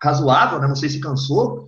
razoável, 0.01 0.59
né? 0.59 0.67
não 0.67 0.75
sei 0.75 0.89
se 0.89 0.99
cansou, 0.99 1.67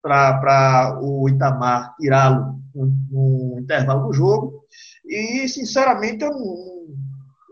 para 0.00 0.98
o 1.02 1.28
Itamar 1.28 1.94
tirá-lo 1.96 2.60
no, 2.74 2.86
no, 3.10 3.58
intervalo 3.60 4.06
do 4.06 4.12
jogo. 4.12 4.62
E, 5.04 5.48
sinceramente, 5.48 6.24
eu 6.24 6.30
não, 6.30 6.86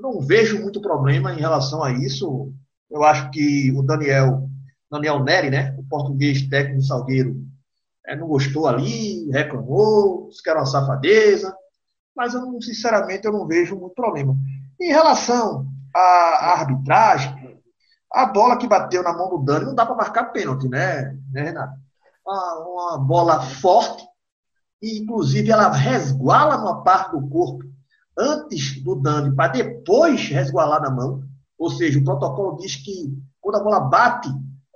não 0.00 0.20
vejo 0.20 0.60
muito 0.60 0.80
problema 0.80 1.32
em 1.32 1.40
relação 1.40 1.82
a 1.82 1.92
isso. 1.92 2.52
Eu 2.90 3.04
acho 3.04 3.30
que 3.30 3.72
o 3.72 3.82
Daniel, 3.82 4.48
Daniel 4.90 5.22
Neri, 5.22 5.50
né? 5.50 5.74
o 5.78 5.84
português 5.84 6.48
técnico 6.48 6.80
do 6.80 6.86
Salgueiro, 6.86 7.36
é, 8.06 8.16
não 8.16 8.26
gostou 8.26 8.66
ali, 8.66 9.30
reclamou, 9.30 10.28
disse 10.28 10.42
que 10.42 10.50
era 10.50 10.58
uma 10.58 10.66
safadeza, 10.66 11.54
mas 12.16 12.34
eu 12.34 12.60
sinceramente 12.60 13.26
eu 13.26 13.32
não 13.32 13.46
vejo 13.46 13.76
muito 13.76 13.94
problema. 13.94 14.36
Em 14.80 14.88
relação 14.88 15.66
à 15.94 16.52
arbitragem, 16.58 17.60
a 18.12 18.26
bola 18.26 18.56
que 18.56 18.66
bateu 18.66 19.02
na 19.02 19.12
mão 19.12 19.30
do 19.30 19.38
Dani 19.38 19.66
não 19.66 19.74
dá 19.74 19.86
para 19.86 19.94
marcar 19.94 20.32
pênalti, 20.32 20.68
né, 20.68 21.16
né 21.30 21.42
Renato? 21.42 21.78
Uma, 22.26 22.54
uma, 22.58 22.98
bola 22.98 23.40
forte, 23.40 24.04
e 24.82 24.98
inclusive 24.98 25.50
ela 25.50 25.70
resguala 25.70 26.56
uma 26.56 26.82
parte 26.82 27.12
do 27.12 27.28
corpo 27.28 27.64
antes 28.18 28.82
do 28.82 28.96
Dani, 28.96 29.34
para 29.34 29.52
depois 29.52 30.28
resgualar 30.28 30.80
na 30.82 30.90
mão. 30.90 31.22
Ou 31.56 31.70
seja, 31.70 31.98
o 31.98 32.04
protocolo 32.04 32.56
diz 32.56 32.76
que 32.76 33.16
quando 33.40 33.56
a 33.56 33.64
bola 33.64 33.80
bate 33.80 34.28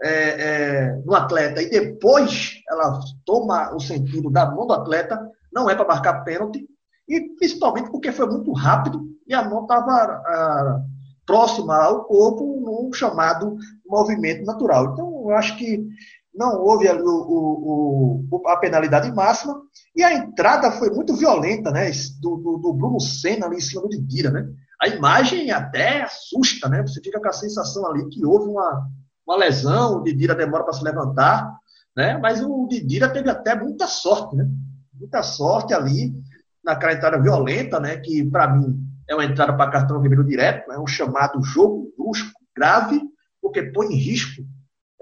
é, 0.04 0.10
é, 0.10 1.02
no 1.04 1.14
atleta 1.14 1.62
e 1.62 1.70
depois 1.70 2.52
ela 2.68 3.00
toma 3.24 3.74
o 3.74 3.80
sentido 3.80 4.30
da 4.30 4.50
mão 4.50 4.66
do 4.66 4.74
atleta, 4.74 5.18
não 5.52 5.70
é 5.70 5.74
para 5.74 5.86
marcar 5.86 6.24
pênalti, 6.24 6.66
e 7.08 7.20
principalmente 7.36 7.90
porque 7.90 8.12
foi 8.12 8.26
muito 8.26 8.52
rápido 8.52 9.02
e 9.26 9.32
a 9.32 9.48
mão 9.48 9.62
estava 9.62 9.90
ah, 9.92 10.80
próxima 11.26 11.76
ao 11.76 12.04
corpo 12.04 12.60
num 12.60 12.92
chamado 12.92 13.56
movimento 13.86 14.44
natural. 14.44 14.92
Então, 14.92 15.22
eu 15.22 15.30
acho 15.30 15.56
que 15.56 15.86
não 16.34 16.60
houve 16.60 16.88
ali 16.88 17.02
o, 17.02 18.26
o, 18.30 18.48
a 18.48 18.56
penalidade 18.56 19.10
máxima 19.12 19.60
e 19.94 20.02
a 20.02 20.12
entrada 20.12 20.72
foi 20.72 20.90
muito 20.90 21.14
violenta, 21.14 21.70
né? 21.70 21.90
Do, 22.20 22.36
do, 22.36 22.58
do 22.58 22.72
Bruno 22.74 23.00
Senna 23.00 23.46
ali 23.46 23.56
em 23.56 23.60
cima 23.60 23.82
do 23.82 23.88
Didira, 23.88 24.30
né? 24.30 24.46
A 24.82 24.88
imagem 24.88 25.50
até 25.50 26.02
assusta, 26.02 26.68
né? 26.68 26.82
Você 26.82 27.00
fica 27.00 27.20
com 27.20 27.28
a 27.28 27.32
sensação 27.32 27.86
ali 27.86 28.06
que 28.08 28.24
houve 28.26 28.50
uma, 28.50 28.86
uma 29.26 29.37
lesão, 29.37 29.96
o 29.96 30.02
Didira 30.02 30.34
demora 30.34 30.64
para 30.64 30.72
se 30.72 30.84
levantar, 30.84 31.50
né? 31.96 32.18
Mas 32.18 32.42
o 32.42 32.66
Didira 32.68 33.08
teve 33.08 33.30
até 33.30 33.54
muita 33.54 33.87
sorte, 33.87 34.37
né? 34.37 34.48
Muita 34.92 35.22
sorte 35.22 35.72
ali, 35.72 36.14
naquela 36.62 36.92
entrada 36.92 37.20
violenta, 37.20 37.80
né? 37.80 37.96
Que 37.96 38.24
para 38.24 38.48
mim 38.48 38.84
é 39.08 39.14
uma 39.14 39.24
entrada 39.24 39.52
para 39.56 39.70
cartão 39.70 40.00
vermelho 40.00 40.24
direto, 40.24 40.72
é 40.72 40.78
um 40.78 40.87
chamado 40.87 41.42
jogo 41.42 41.92
brusco, 41.96 42.32
grave, 42.56 43.00
porque 43.40 43.62
põe 43.62 43.88
em 43.88 43.96
risco 43.96 44.42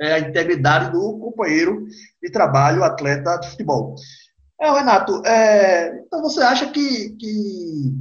é, 0.00 0.14
a 0.14 0.18
integridade 0.18 0.90
do 0.90 1.18
companheiro 1.18 1.86
de 2.20 2.30
trabalho, 2.30 2.82
atleta 2.82 3.36
de 3.38 3.50
futebol. 3.50 3.94
É, 4.60 4.70
Renato, 4.70 5.24
é, 5.26 5.98
então 5.98 6.20
você 6.22 6.40
acha 6.40 6.70
que, 6.70 7.10
que 7.10 7.94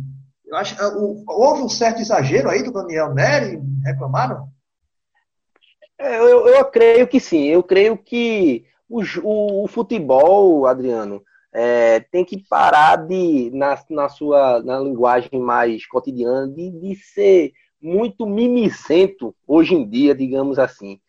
acho, 0.53 0.81
é, 0.81 0.87
houve 1.27 1.61
um 1.61 1.69
certo 1.69 2.01
exagero 2.01 2.49
aí 2.49 2.63
do 2.63 2.71
Daniel 2.71 3.13
Neri 3.13 3.61
reclamaram? 3.83 4.47
É, 6.01 6.17
eu, 6.17 6.47
eu 6.47 6.65
creio 6.65 7.07
que 7.07 7.19
sim. 7.19 7.45
Eu 7.45 7.61
creio 7.61 7.95
que 7.97 8.65
o, 8.89 9.01
o, 9.23 9.63
o 9.65 9.67
futebol, 9.67 10.65
Adriano, 10.65 11.23
é, 11.53 11.99
tem 11.99 12.25
que 12.25 12.37
parar 12.49 12.95
de, 12.95 13.51
na, 13.53 13.77
na 13.89 14.09
sua 14.09 14.61
na 14.63 14.79
linguagem 14.79 15.39
mais 15.39 15.85
cotidiana, 15.85 16.47
de, 16.47 16.71
de 16.71 16.95
ser 16.95 17.51
muito 17.79 18.25
mimicento 18.25 19.35
hoje 19.47 19.75
em 19.75 19.87
dia, 19.87 20.15
digamos 20.15 20.57
assim. 20.57 20.99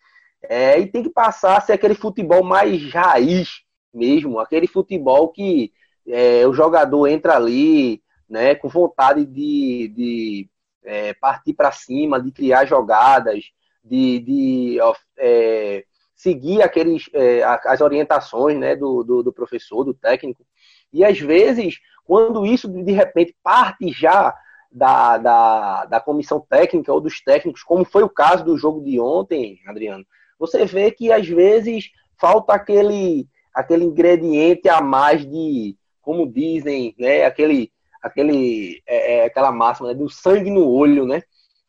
É, 0.42 0.78
e 0.78 0.86
tem 0.86 1.02
que 1.02 1.10
passar 1.10 1.56
a 1.56 1.60
ser 1.60 1.72
aquele 1.72 1.94
futebol 1.94 2.42
mais 2.42 2.92
raiz 2.92 3.62
mesmo, 3.94 4.38
aquele 4.40 4.66
futebol 4.66 5.28
que 5.28 5.72
é, 6.06 6.46
o 6.46 6.52
jogador 6.52 7.06
entra 7.06 7.36
ali 7.36 8.02
né, 8.28 8.54
com 8.54 8.68
vontade 8.68 9.24
de, 9.24 9.88
de 9.94 10.50
é, 10.84 11.14
partir 11.14 11.54
para 11.54 11.72
cima, 11.72 12.20
de 12.20 12.32
criar 12.32 12.64
jogadas, 12.66 13.44
de, 13.84 14.20
de 14.20 14.78
é, 15.18 15.84
seguir 16.14 16.62
aqueles, 16.62 17.08
é, 17.12 17.42
as 17.42 17.80
orientações 17.80 18.58
né, 18.58 18.76
do, 18.76 19.02
do, 19.02 19.22
do, 19.22 19.32
professor, 19.32 19.84
do 19.84 19.92
técnico. 19.92 20.46
E 20.92 21.04
às 21.04 21.18
vezes, 21.18 21.78
quando 22.04 22.46
isso 22.46 22.68
de 22.68 22.92
repente 22.92 23.34
parte 23.42 23.90
já 23.92 24.34
da, 24.70 25.18
da, 25.18 25.84
da 25.86 26.00
comissão 26.00 26.40
técnica 26.48 26.92
ou 26.92 27.00
dos 27.00 27.20
técnicos, 27.20 27.62
como 27.62 27.84
foi 27.84 28.02
o 28.02 28.08
caso 28.08 28.44
do 28.44 28.56
jogo 28.56 28.82
de 28.82 29.00
ontem, 29.00 29.58
Adriano, 29.66 30.04
você 30.38 30.64
vê 30.64 30.90
que 30.90 31.12
às 31.12 31.26
vezes 31.26 31.90
falta 32.18 32.52
aquele, 32.52 33.26
aquele 33.54 33.84
ingrediente 33.84 34.68
a 34.68 34.80
mais 34.80 35.28
de, 35.28 35.76
como 36.00 36.26
dizem, 36.26 36.94
né, 36.98 37.24
aquele, 37.24 37.72
aquele, 38.02 38.82
é, 38.86 39.16
é, 39.16 39.24
aquela 39.24 39.52
máxima 39.52 39.88
né, 39.88 39.94
do 39.94 40.08
sangue 40.08 40.50
no 40.50 40.68
olho, 40.68 41.06
né? 41.06 41.22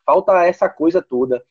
Falta 0.06 0.46
essa 0.46 0.68
coisa 0.68 1.02
toda. 1.02 1.44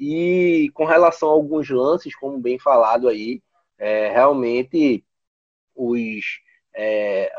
E 0.00 0.70
com 0.72 0.86
relação 0.86 1.28
a 1.28 1.32
alguns 1.32 1.68
lances, 1.68 2.16
como 2.16 2.38
bem 2.38 2.58
falado 2.58 3.06
aí, 3.06 3.42
é, 3.78 4.10
realmente 4.10 5.04
os 5.74 6.24
é, 6.74 7.30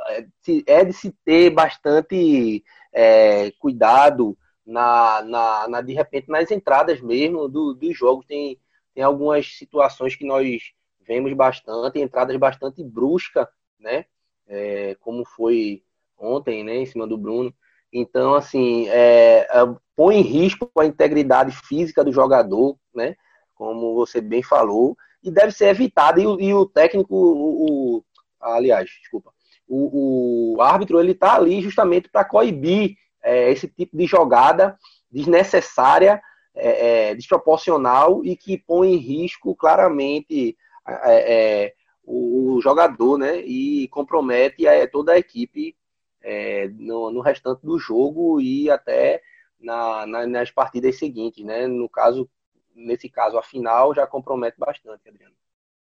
é, 0.68 0.84
de 0.86 0.94
se 0.94 1.12
ter 1.26 1.50
bastante 1.50 2.64
é, 2.94 3.52
cuidado 3.52 4.38
na, 4.66 5.24
na, 5.24 5.68
na, 5.68 5.82
de 5.82 5.94
repente 5.94 6.30
nas 6.30 6.52
entradas 6.52 7.02
mesmo 7.02 7.48
do, 7.50 7.74
dos 7.74 7.98
jogos. 7.98 8.26
Tem, 8.28 8.60
tem 8.94 9.04
algumas 9.04 9.58
situações 9.58 10.16
que 10.16 10.26
nós 10.26 10.72
vemos 11.00 11.34
bastante, 11.34 12.00
entradas 12.00 12.38
bastante 12.38 12.84
bruscas, 12.84 13.48
né? 13.80 14.06
É, 14.48 14.96
como 15.00 15.26
foi 15.26 15.84
ontem, 16.18 16.64
né, 16.64 16.76
em 16.78 16.86
cima 16.86 17.08
do 17.08 17.18
Bruno. 17.18 17.54
Então, 17.94 18.36
assim, 18.36 18.88
é, 18.90 19.48
é, 19.52 19.76
põe 19.96 20.18
em 20.18 20.22
risco 20.22 20.70
a 20.78 20.86
integridade 20.86 21.52
física 21.68 22.04
do 22.04 22.12
jogador, 22.12 22.78
né? 22.96 23.16
Como 23.56 23.94
você 23.96 24.22
bem 24.22 24.42
falou, 24.42 24.96
e 25.24 25.30
deve 25.30 25.52
ser 25.52 25.68
evitado. 25.68 26.20
E, 26.20 26.46
e 26.46 26.54
o 26.54 26.66
técnico, 26.66 27.14
o, 27.14 27.98
o, 27.98 28.04
aliás, 28.40 28.90
desculpa, 29.02 29.32
o, 29.68 30.56
o 30.56 30.62
árbitro 30.62 31.00
ele 31.00 31.12
está 31.12 31.36
ali 31.36 31.62
justamente 31.62 32.10
para 32.10 32.26
coibir 32.26 32.96
é, 33.24 33.52
esse 33.52 33.68
tipo 33.68 33.96
de 33.96 34.06
jogada 34.06 34.78
desnecessária, 35.10 36.22
é, 36.54 37.10
é, 37.10 37.16
desproporcional 37.16 38.24
e 38.26 38.36
que 38.36 38.58
põe 38.58 38.94
em 38.94 38.98
risco 38.98 39.56
claramente 39.56 40.58
é, 40.88 41.74
o, 42.04 42.56
o, 42.56 42.62
jogador, 42.62 43.18
né? 43.18 43.42
E 43.42 43.88
compromete 43.90 44.66
toda 44.92 45.14
a 45.14 45.18
equipe 45.18 45.76
é, 46.24 46.68
no, 46.70 47.12
no, 47.12 47.22
restante 47.22 47.66
do 47.66 47.78
jogo 47.80 48.40
e 48.40 48.70
até 48.70 49.22
na, 49.60 50.06
na, 50.06 50.28
nas 50.28 50.52
partidas 50.52 50.98
seguintes, 50.98 51.44
né? 51.46 51.68
No 51.68 51.90
caso, 51.90 52.30
nesse 52.76 53.10
caso, 53.10 53.38
a 53.38 53.44
final 53.44 53.94
já 53.94 54.06
compromete 54.08 54.58
bastante, 54.58 55.08
Adriano. 55.08 55.36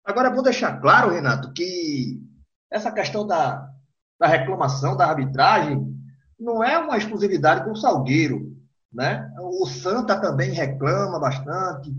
Agora, 0.04 0.30
vou 0.30 0.44
deixar 0.44 0.80
claro, 0.82 1.12
Renato, 1.12 1.54
que 1.54 2.22
essa 2.70 2.92
questão 2.92 3.26
da, 3.26 3.70
da 4.20 4.28
reclamação 4.28 4.98
da 4.98 5.08
arbitragem 5.08 5.94
não 6.40 6.64
é 6.64 6.78
uma 6.78 6.98
exclusividade 6.98 7.64
com 7.64 7.72
o 7.72 7.76
Salgueiro, 7.76 8.54
né? 8.92 9.32
O 9.40 9.66
Santa 9.66 10.20
também 10.20 10.52
reclama 10.52 11.20
bastante 11.20 11.94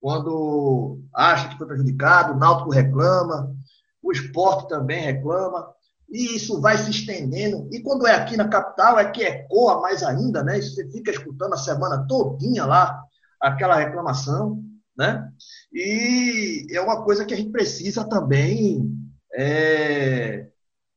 quando 0.00 1.00
acha 1.14 1.48
que 1.48 1.56
foi 1.56 1.66
prejudicado, 1.66 2.32
o 2.32 2.36
Náutico 2.36 2.70
reclama, 2.70 3.54
o 4.02 4.10
esporte 4.10 4.68
também 4.68 5.00
reclama 5.00 5.72
e 6.12 6.36
isso 6.36 6.60
vai 6.60 6.76
se 6.76 6.90
estendendo. 6.90 7.66
E 7.72 7.80
quando 7.80 8.06
é 8.06 8.14
aqui 8.14 8.36
na 8.36 8.46
capital, 8.46 8.98
é 8.98 9.10
que 9.10 9.22
ecoa 9.22 9.80
mais 9.80 10.02
ainda, 10.02 10.44
né? 10.44 10.60
Você 10.60 10.86
fica 10.90 11.10
escutando 11.10 11.54
a 11.54 11.58
semana 11.58 12.06
todinha 12.06 12.66
lá 12.66 13.02
aquela 13.40 13.76
reclamação, 13.76 14.62
né? 14.96 15.26
E 15.72 16.66
é 16.70 16.80
uma 16.82 17.02
coisa 17.02 17.24
que 17.24 17.32
a 17.32 17.36
gente 17.36 17.50
precisa 17.50 18.04
também 18.04 18.94
é, 19.34 20.48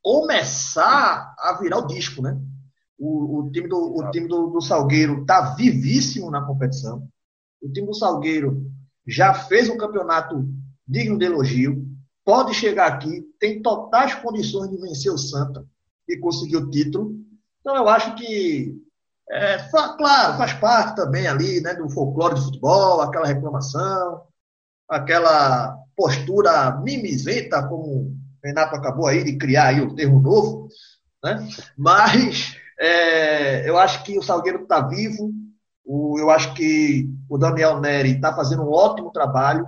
começar 0.02 1.34
a 1.38 1.58
virar 1.58 1.78
o 1.78 1.86
disco, 1.86 2.20
né? 2.20 2.38
O, 2.98 3.38
o 3.40 3.50
time, 3.50 3.68
do, 3.68 3.96
o 3.96 4.10
time 4.10 4.28
do, 4.28 4.48
do 4.48 4.60
Salgueiro 4.60 5.22
está 5.22 5.54
vivíssimo 5.54 6.30
na 6.30 6.44
competição. 6.44 7.08
O 7.62 7.72
time 7.72 7.86
do 7.86 7.94
Salgueiro 7.94 8.70
já 9.06 9.32
fez 9.32 9.70
um 9.70 9.78
campeonato 9.78 10.46
digno 10.86 11.18
de 11.18 11.24
elogio 11.24 11.85
pode 12.26 12.52
chegar 12.54 12.88
aqui, 12.88 13.22
tem 13.38 13.62
totais 13.62 14.16
condições 14.16 14.68
de 14.68 14.76
vencer 14.78 15.12
o 15.12 15.16
Santa 15.16 15.64
e 16.08 16.18
conseguir 16.18 16.56
o 16.56 16.68
título. 16.68 17.14
Então, 17.60 17.76
eu 17.76 17.88
acho 17.88 18.16
que, 18.16 18.74
é, 19.30 19.58
claro, 19.96 20.36
faz 20.36 20.52
parte 20.54 20.96
também 20.96 21.28
ali 21.28 21.60
né, 21.60 21.72
do 21.74 21.88
folclore 21.88 22.34
de 22.34 22.42
futebol, 22.42 23.00
aquela 23.00 23.28
reclamação, 23.28 24.22
aquela 24.88 25.78
postura 25.96 26.72
mimizenta, 26.80 27.62
como 27.62 28.12
Renato 28.44 28.74
acabou 28.74 29.06
aí 29.06 29.22
de 29.22 29.38
criar 29.38 29.68
aí 29.68 29.80
o 29.80 29.94
termo 29.94 30.20
novo, 30.20 30.68
né? 31.22 31.48
mas 31.78 32.56
é, 32.78 33.68
eu 33.68 33.78
acho 33.78 34.02
que 34.02 34.18
o 34.18 34.22
Salgueiro 34.22 34.62
está 34.62 34.80
vivo, 34.80 35.30
o, 35.84 36.18
eu 36.18 36.28
acho 36.28 36.52
que 36.54 37.08
o 37.28 37.38
Daniel 37.38 37.80
Neri 37.80 38.16
está 38.16 38.34
fazendo 38.34 38.64
um 38.64 38.72
ótimo 38.72 39.12
trabalho, 39.12 39.66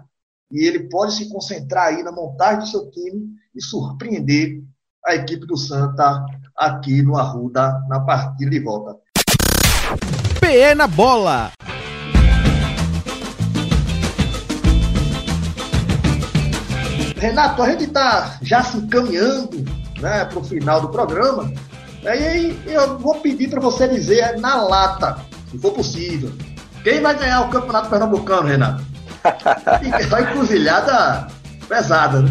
e 0.50 0.66
ele 0.66 0.88
pode 0.88 1.14
se 1.14 1.28
concentrar 1.28 1.88
aí 1.88 2.02
na 2.02 2.10
montagem 2.10 2.60
do 2.60 2.66
seu 2.66 2.90
time 2.90 3.28
e 3.54 3.62
surpreender 3.62 4.62
a 5.06 5.14
equipe 5.14 5.46
do 5.46 5.56
Santa 5.56 6.24
aqui 6.56 7.02
no 7.02 7.16
Arruda 7.16 7.80
na 7.88 8.00
partida 8.00 8.50
de 8.50 8.60
volta. 8.60 8.96
PE 10.40 10.74
na 10.74 10.86
bola. 10.86 11.50
Renato, 17.16 17.62
a 17.62 17.70
gente 17.70 17.84
está 17.84 18.38
já 18.42 18.62
se 18.62 18.78
encaminhando 18.78 19.64
né, 20.00 20.24
para 20.24 20.38
o 20.38 20.44
final 20.44 20.80
do 20.80 20.88
programa. 20.88 21.52
E 22.02 22.08
aí 22.08 22.62
eu 22.66 22.98
vou 22.98 23.16
pedir 23.16 23.50
para 23.50 23.60
você 23.60 23.88
dizer 23.88 24.38
na 24.38 24.62
lata, 24.62 25.18
se 25.50 25.58
for 25.58 25.72
possível, 25.72 26.32
quem 26.84 27.00
vai 27.00 27.18
ganhar 27.18 27.42
o 27.42 27.50
Campeonato 27.50 27.90
Pernambucano, 27.90 28.46
Renato? 28.46 28.97
Uma 30.08 30.20
encruzilhada 30.20 31.28
pesada, 31.68 32.22
né? 32.22 32.30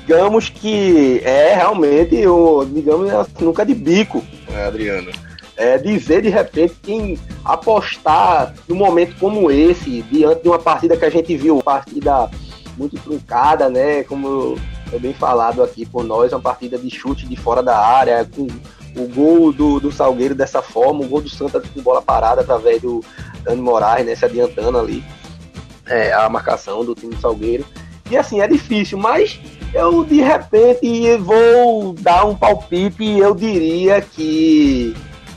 Digamos 0.00 0.48
que 0.48 1.20
é 1.22 1.54
realmente 1.54 2.26
o, 2.26 2.64
digamos, 2.64 3.10
nunca 3.38 3.64
de 3.64 3.74
bico, 3.74 4.24
né, 4.48 4.66
Adriano. 4.66 5.10
É 5.56 5.76
dizer 5.76 6.22
de 6.22 6.28
repente 6.28 6.76
quem 6.82 7.18
apostar 7.44 8.54
num 8.66 8.76
momento 8.76 9.16
como 9.18 9.50
esse, 9.50 10.02
diante 10.02 10.42
de 10.42 10.48
uma 10.48 10.58
partida 10.58 10.96
que 10.96 11.04
a 11.04 11.10
gente 11.10 11.36
viu, 11.36 11.56
uma 11.56 11.62
partida 11.62 12.30
muito 12.76 12.96
truncada, 13.00 13.68
né? 13.68 14.02
Como 14.04 14.56
é 14.92 14.98
bem 14.98 15.12
falado 15.12 15.62
aqui 15.62 15.84
por 15.84 16.04
nós, 16.04 16.32
uma 16.32 16.40
partida 16.40 16.78
de 16.78 16.88
chute 16.88 17.26
de 17.26 17.36
fora 17.36 17.62
da 17.62 17.76
área, 17.76 18.26
com 18.34 18.46
o 18.96 19.08
gol 19.08 19.52
do, 19.52 19.78
do 19.78 19.92
Salgueiro 19.92 20.34
dessa 20.34 20.62
forma, 20.62 21.04
o 21.04 21.08
gol 21.08 21.20
do 21.20 21.28
Santa 21.28 21.60
com 21.60 21.82
bola 21.82 22.00
parada 22.00 22.40
através 22.40 22.80
do 22.80 23.04
Dani 23.42 23.60
Moraes, 23.60 24.06
né? 24.06 24.14
Se 24.14 24.24
adiantando 24.24 24.78
ali 24.78 25.04
é, 25.88 26.12
a 26.12 26.28
marcação 26.28 26.84
do 26.84 26.94
time 26.94 27.14
do 27.14 27.20
Salgueiro. 27.20 27.64
E 28.10 28.16
assim, 28.16 28.40
é 28.40 28.48
difícil, 28.48 28.96
mas 28.96 29.38
eu 29.74 30.04
de 30.04 30.20
repente 30.20 31.16
vou 31.18 31.92
dar 31.94 32.24
um 32.24 32.34
palpite 32.34 33.04
e 33.04 33.18
eu 33.18 33.34
diria 33.34 34.00
que 34.00 34.94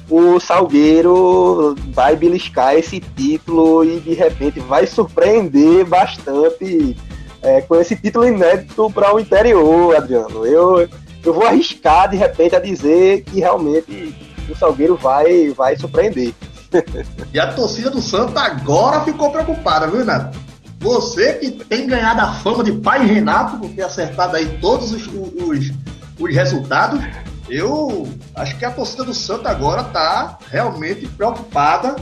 o 0.10 0.40
Salgueiro 0.40 1.76
vai 1.88 2.16
beliscar 2.16 2.76
esse 2.76 3.00
título 3.00 3.84
e 3.84 4.00
de 4.00 4.14
repente 4.14 4.60
vai 4.60 4.86
surpreender 4.86 5.86
bastante 5.86 6.96
é, 7.42 7.62
com 7.62 7.76
esse 7.76 7.96
título 7.96 8.28
inédito 8.28 8.90
para 8.92 9.14
o 9.16 9.20
interior, 9.20 9.96
Adriano. 9.96 10.46
Eu, 10.46 10.88
eu 11.26 11.34
vou 11.34 11.46
arriscar 11.46 12.10
de 12.10 12.18
repente 12.18 12.56
a 12.56 12.60
dizer 12.60 13.24
que 13.24 13.40
realmente 13.40 14.14
o 14.50 14.56
Salgueiro 14.56 14.96
vai, 14.96 15.50
vai 15.50 15.76
surpreender. 15.78 16.34
E 17.34 17.40
a 17.40 17.54
torcida 17.54 17.90
do 17.90 18.02
Santa 18.02 18.42
agora 18.42 19.02
ficou 19.02 19.32
preocupada, 19.32 19.88
viu, 19.88 20.00
Renato? 20.00 20.38
Você 20.80 21.34
que 21.34 21.52
tem 21.52 21.86
ganhado 21.86 22.22
a 22.22 22.34
fama 22.34 22.64
de 22.64 22.72
pai 22.72 23.06
Renato, 23.06 23.58
por 23.58 23.70
ter 23.70 23.84
acertado 23.84 24.36
aí 24.36 24.58
todos 24.60 24.92
os, 24.92 25.08
os, 25.08 25.72
os 26.20 26.36
resultados, 26.36 27.00
eu 27.48 28.08
acho 28.36 28.58
que 28.58 28.66
a 28.66 28.72
torcida 28.72 29.04
do 29.04 29.14
Santa 29.14 29.50
agora 29.50 29.84
tá 29.84 30.40
realmente 30.50 31.06
preocupada. 31.08 31.96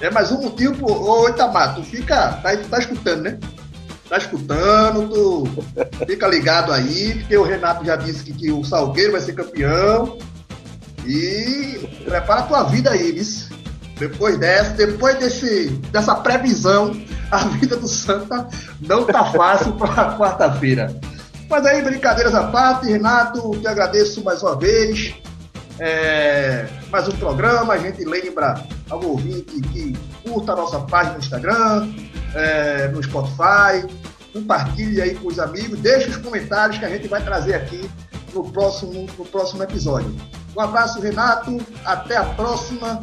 É 0.00 0.10
mais 0.10 0.32
um 0.32 0.40
motivo. 0.40 0.90
Ô, 0.90 1.28
Itamar, 1.28 1.74
tu 1.74 1.82
fica. 1.82 2.34
Tá, 2.34 2.56
tá 2.56 2.78
escutando, 2.78 3.22
né? 3.22 3.38
Tá 4.08 4.18
escutando, 4.18 5.08
tu 5.08 6.06
fica 6.06 6.28
ligado 6.28 6.72
aí, 6.72 7.14
porque 7.18 7.36
o 7.36 7.42
Renato 7.42 7.84
já 7.84 7.96
disse 7.96 8.24
que, 8.24 8.32
que 8.32 8.50
o 8.50 8.64
Salgueiro 8.64 9.12
vai 9.12 9.20
ser 9.20 9.34
campeão. 9.34 10.18
E 11.06 12.02
prepara 12.04 12.40
a 12.40 12.44
tua 12.44 12.62
vida 12.64 12.90
aí, 12.90 13.12
viu? 13.12 13.52
Depois 14.02 14.36
dessa, 14.36 14.70
depois 14.70 15.16
desse, 15.16 15.68
dessa 15.92 16.16
previsão, 16.16 16.90
a 17.30 17.38
vida 17.38 17.76
do 17.76 17.86
Santa 17.86 18.48
não 18.80 19.04
tá 19.04 19.26
fácil 19.26 19.74
para 19.74 20.18
quarta-feira. 20.18 20.92
Mas 21.48 21.64
aí, 21.64 21.80
brincadeiras 21.82 22.34
à 22.34 22.48
parte, 22.48 22.88
Renato, 22.88 23.52
te 23.60 23.68
agradeço 23.68 24.24
mais 24.24 24.42
uma 24.42 24.58
vez. 24.58 25.14
É, 25.78 26.66
mais 26.90 27.06
um 27.06 27.12
programa, 27.12 27.74
a 27.74 27.78
gente 27.78 28.04
lembra 28.04 28.66
ao 28.90 29.04
ouvinte 29.04 29.60
que 29.60 29.96
curta 30.24 30.52
a 30.52 30.56
nossa 30.56 30.80
página 30.80 31.14
no 31.14 31.20
Instagram, 31.20 31.88
é, 32.34 32.88
no 32.88 33.00
Spotify, 33.04 33.86
compartilhe 34.32 35.00
aí 35.00 35.14
com 35.14 35.28
os 35.28 35.38
amigos, 35.38 35.78
deixe 35.78 36.10
os 36.10 36.16
comentários 36.16 36.76
que 36.76 36.84
a 36.84 36.88
gente 36.88 37.06
vai 37.06 37.22
trazer 37.22 37.54
aqui 37.54 37.88
no 38.34 38.50
próximo, 38.50 39.06
no 39.16 39.24
próximo 39.26 39.62
episódio. 39.62 40.12
Um 40.56 40.60
abraço, 40.60 41.00
Renato, 41.00 41.56
até 41.84 42.16
a 42.16 42.24
próxima. 42.24 43.00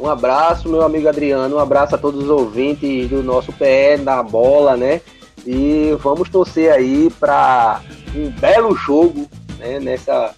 Um 0.00 0.08
abraço, 0.08 0.66
meu 0.66 0.82
amigo 0.82 1.08
Adriano, 1.08 1.56
um 1.56 1.58
abraço 1.58 1.94
a 1.94 1.98
todos 1.98 2.24
os 2.24 2.30
ouvintes 2.30 3.10
do 3.10 3.22
nosso 3.22 3.52
PE 3.52 3.98
da 4.02 4.22
bola, 4.22 4.74
né? 4.74 5.02
E 5.46 5.94
vamos 6.00 6.30
torcer 6.30 6.72
aí 6.72 7.10
para 7.20 7.82
um 8.14 8.30
belo 8.30 8.74
jogo 8.74 9.28
né, 9.58 9.78
nessa, 9.78 10.34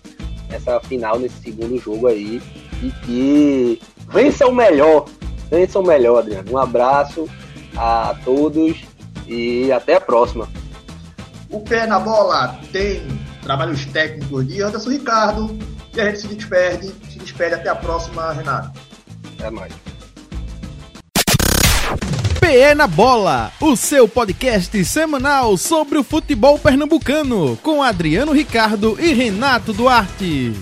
nessa 0.48 0.80
final, 0.80 1.16
nesse 1.16 1.40
segundo 1.40 1.78
jogo 1.78 2.08
aí. 2.08 2.42
E 2.82 2.90
que 3.04 3.80
vença 4.08 4.48
o 4.48 4.52
melhor. 4.52 5.04
Vença 5.48 5.78
o 5.78 5.86
melhor, 5.86 6.18
Adriano. 6.18 6.50
Um 6.50 6.58
abraço 6.58 7.28
a 7.76 8.16
todos 8.24 8.82
e 9.28 9.70
até 9.70 9.94
a 9.94 10.00
próxima. 10.00 10.48
O 11.48 11.60
Pé 11.60 11.86
na 11.86 12.00
Bola 12.00 12.58
tem 12.72 13.06
trabalhos 13.42 13.84
técnicos 13.86 14.48
de 14.48 14.60
Anderson 14.60 14.90
Ricardo. 14.90 15.56
E 15.94 16.00
a 16.00 16.06
gente 16.06 16.20
se 16.20 16.28
despede. 16.28 16.86
Se 17.08 17.18
despede 17.18 17.54
até 17.54 17.68
a 17.68 17.76
próxima, 17.76 18.32
Renato. 18.32 18.91
Até 19.42 19.50
mais. 19.50 19.72
PE 22.38 22.74
na 22.76 22.86
Bola, 22.86 23.50
o 23.60 23.74
seu 23.74 24.06
podcast 24.06 24.84
semanal 24.84 25.56
sobre 25.56 25.98
o 25.98 26.04
futebol 26.04 26.60
pernambucano, 26.60 27.56
com 27.56 27.82
Adriano 27.82 28.30
Ricardo 28.30 28.96
e 29.00 29.12
Renato 29.12 29.72
Duarte. 29.72 30.52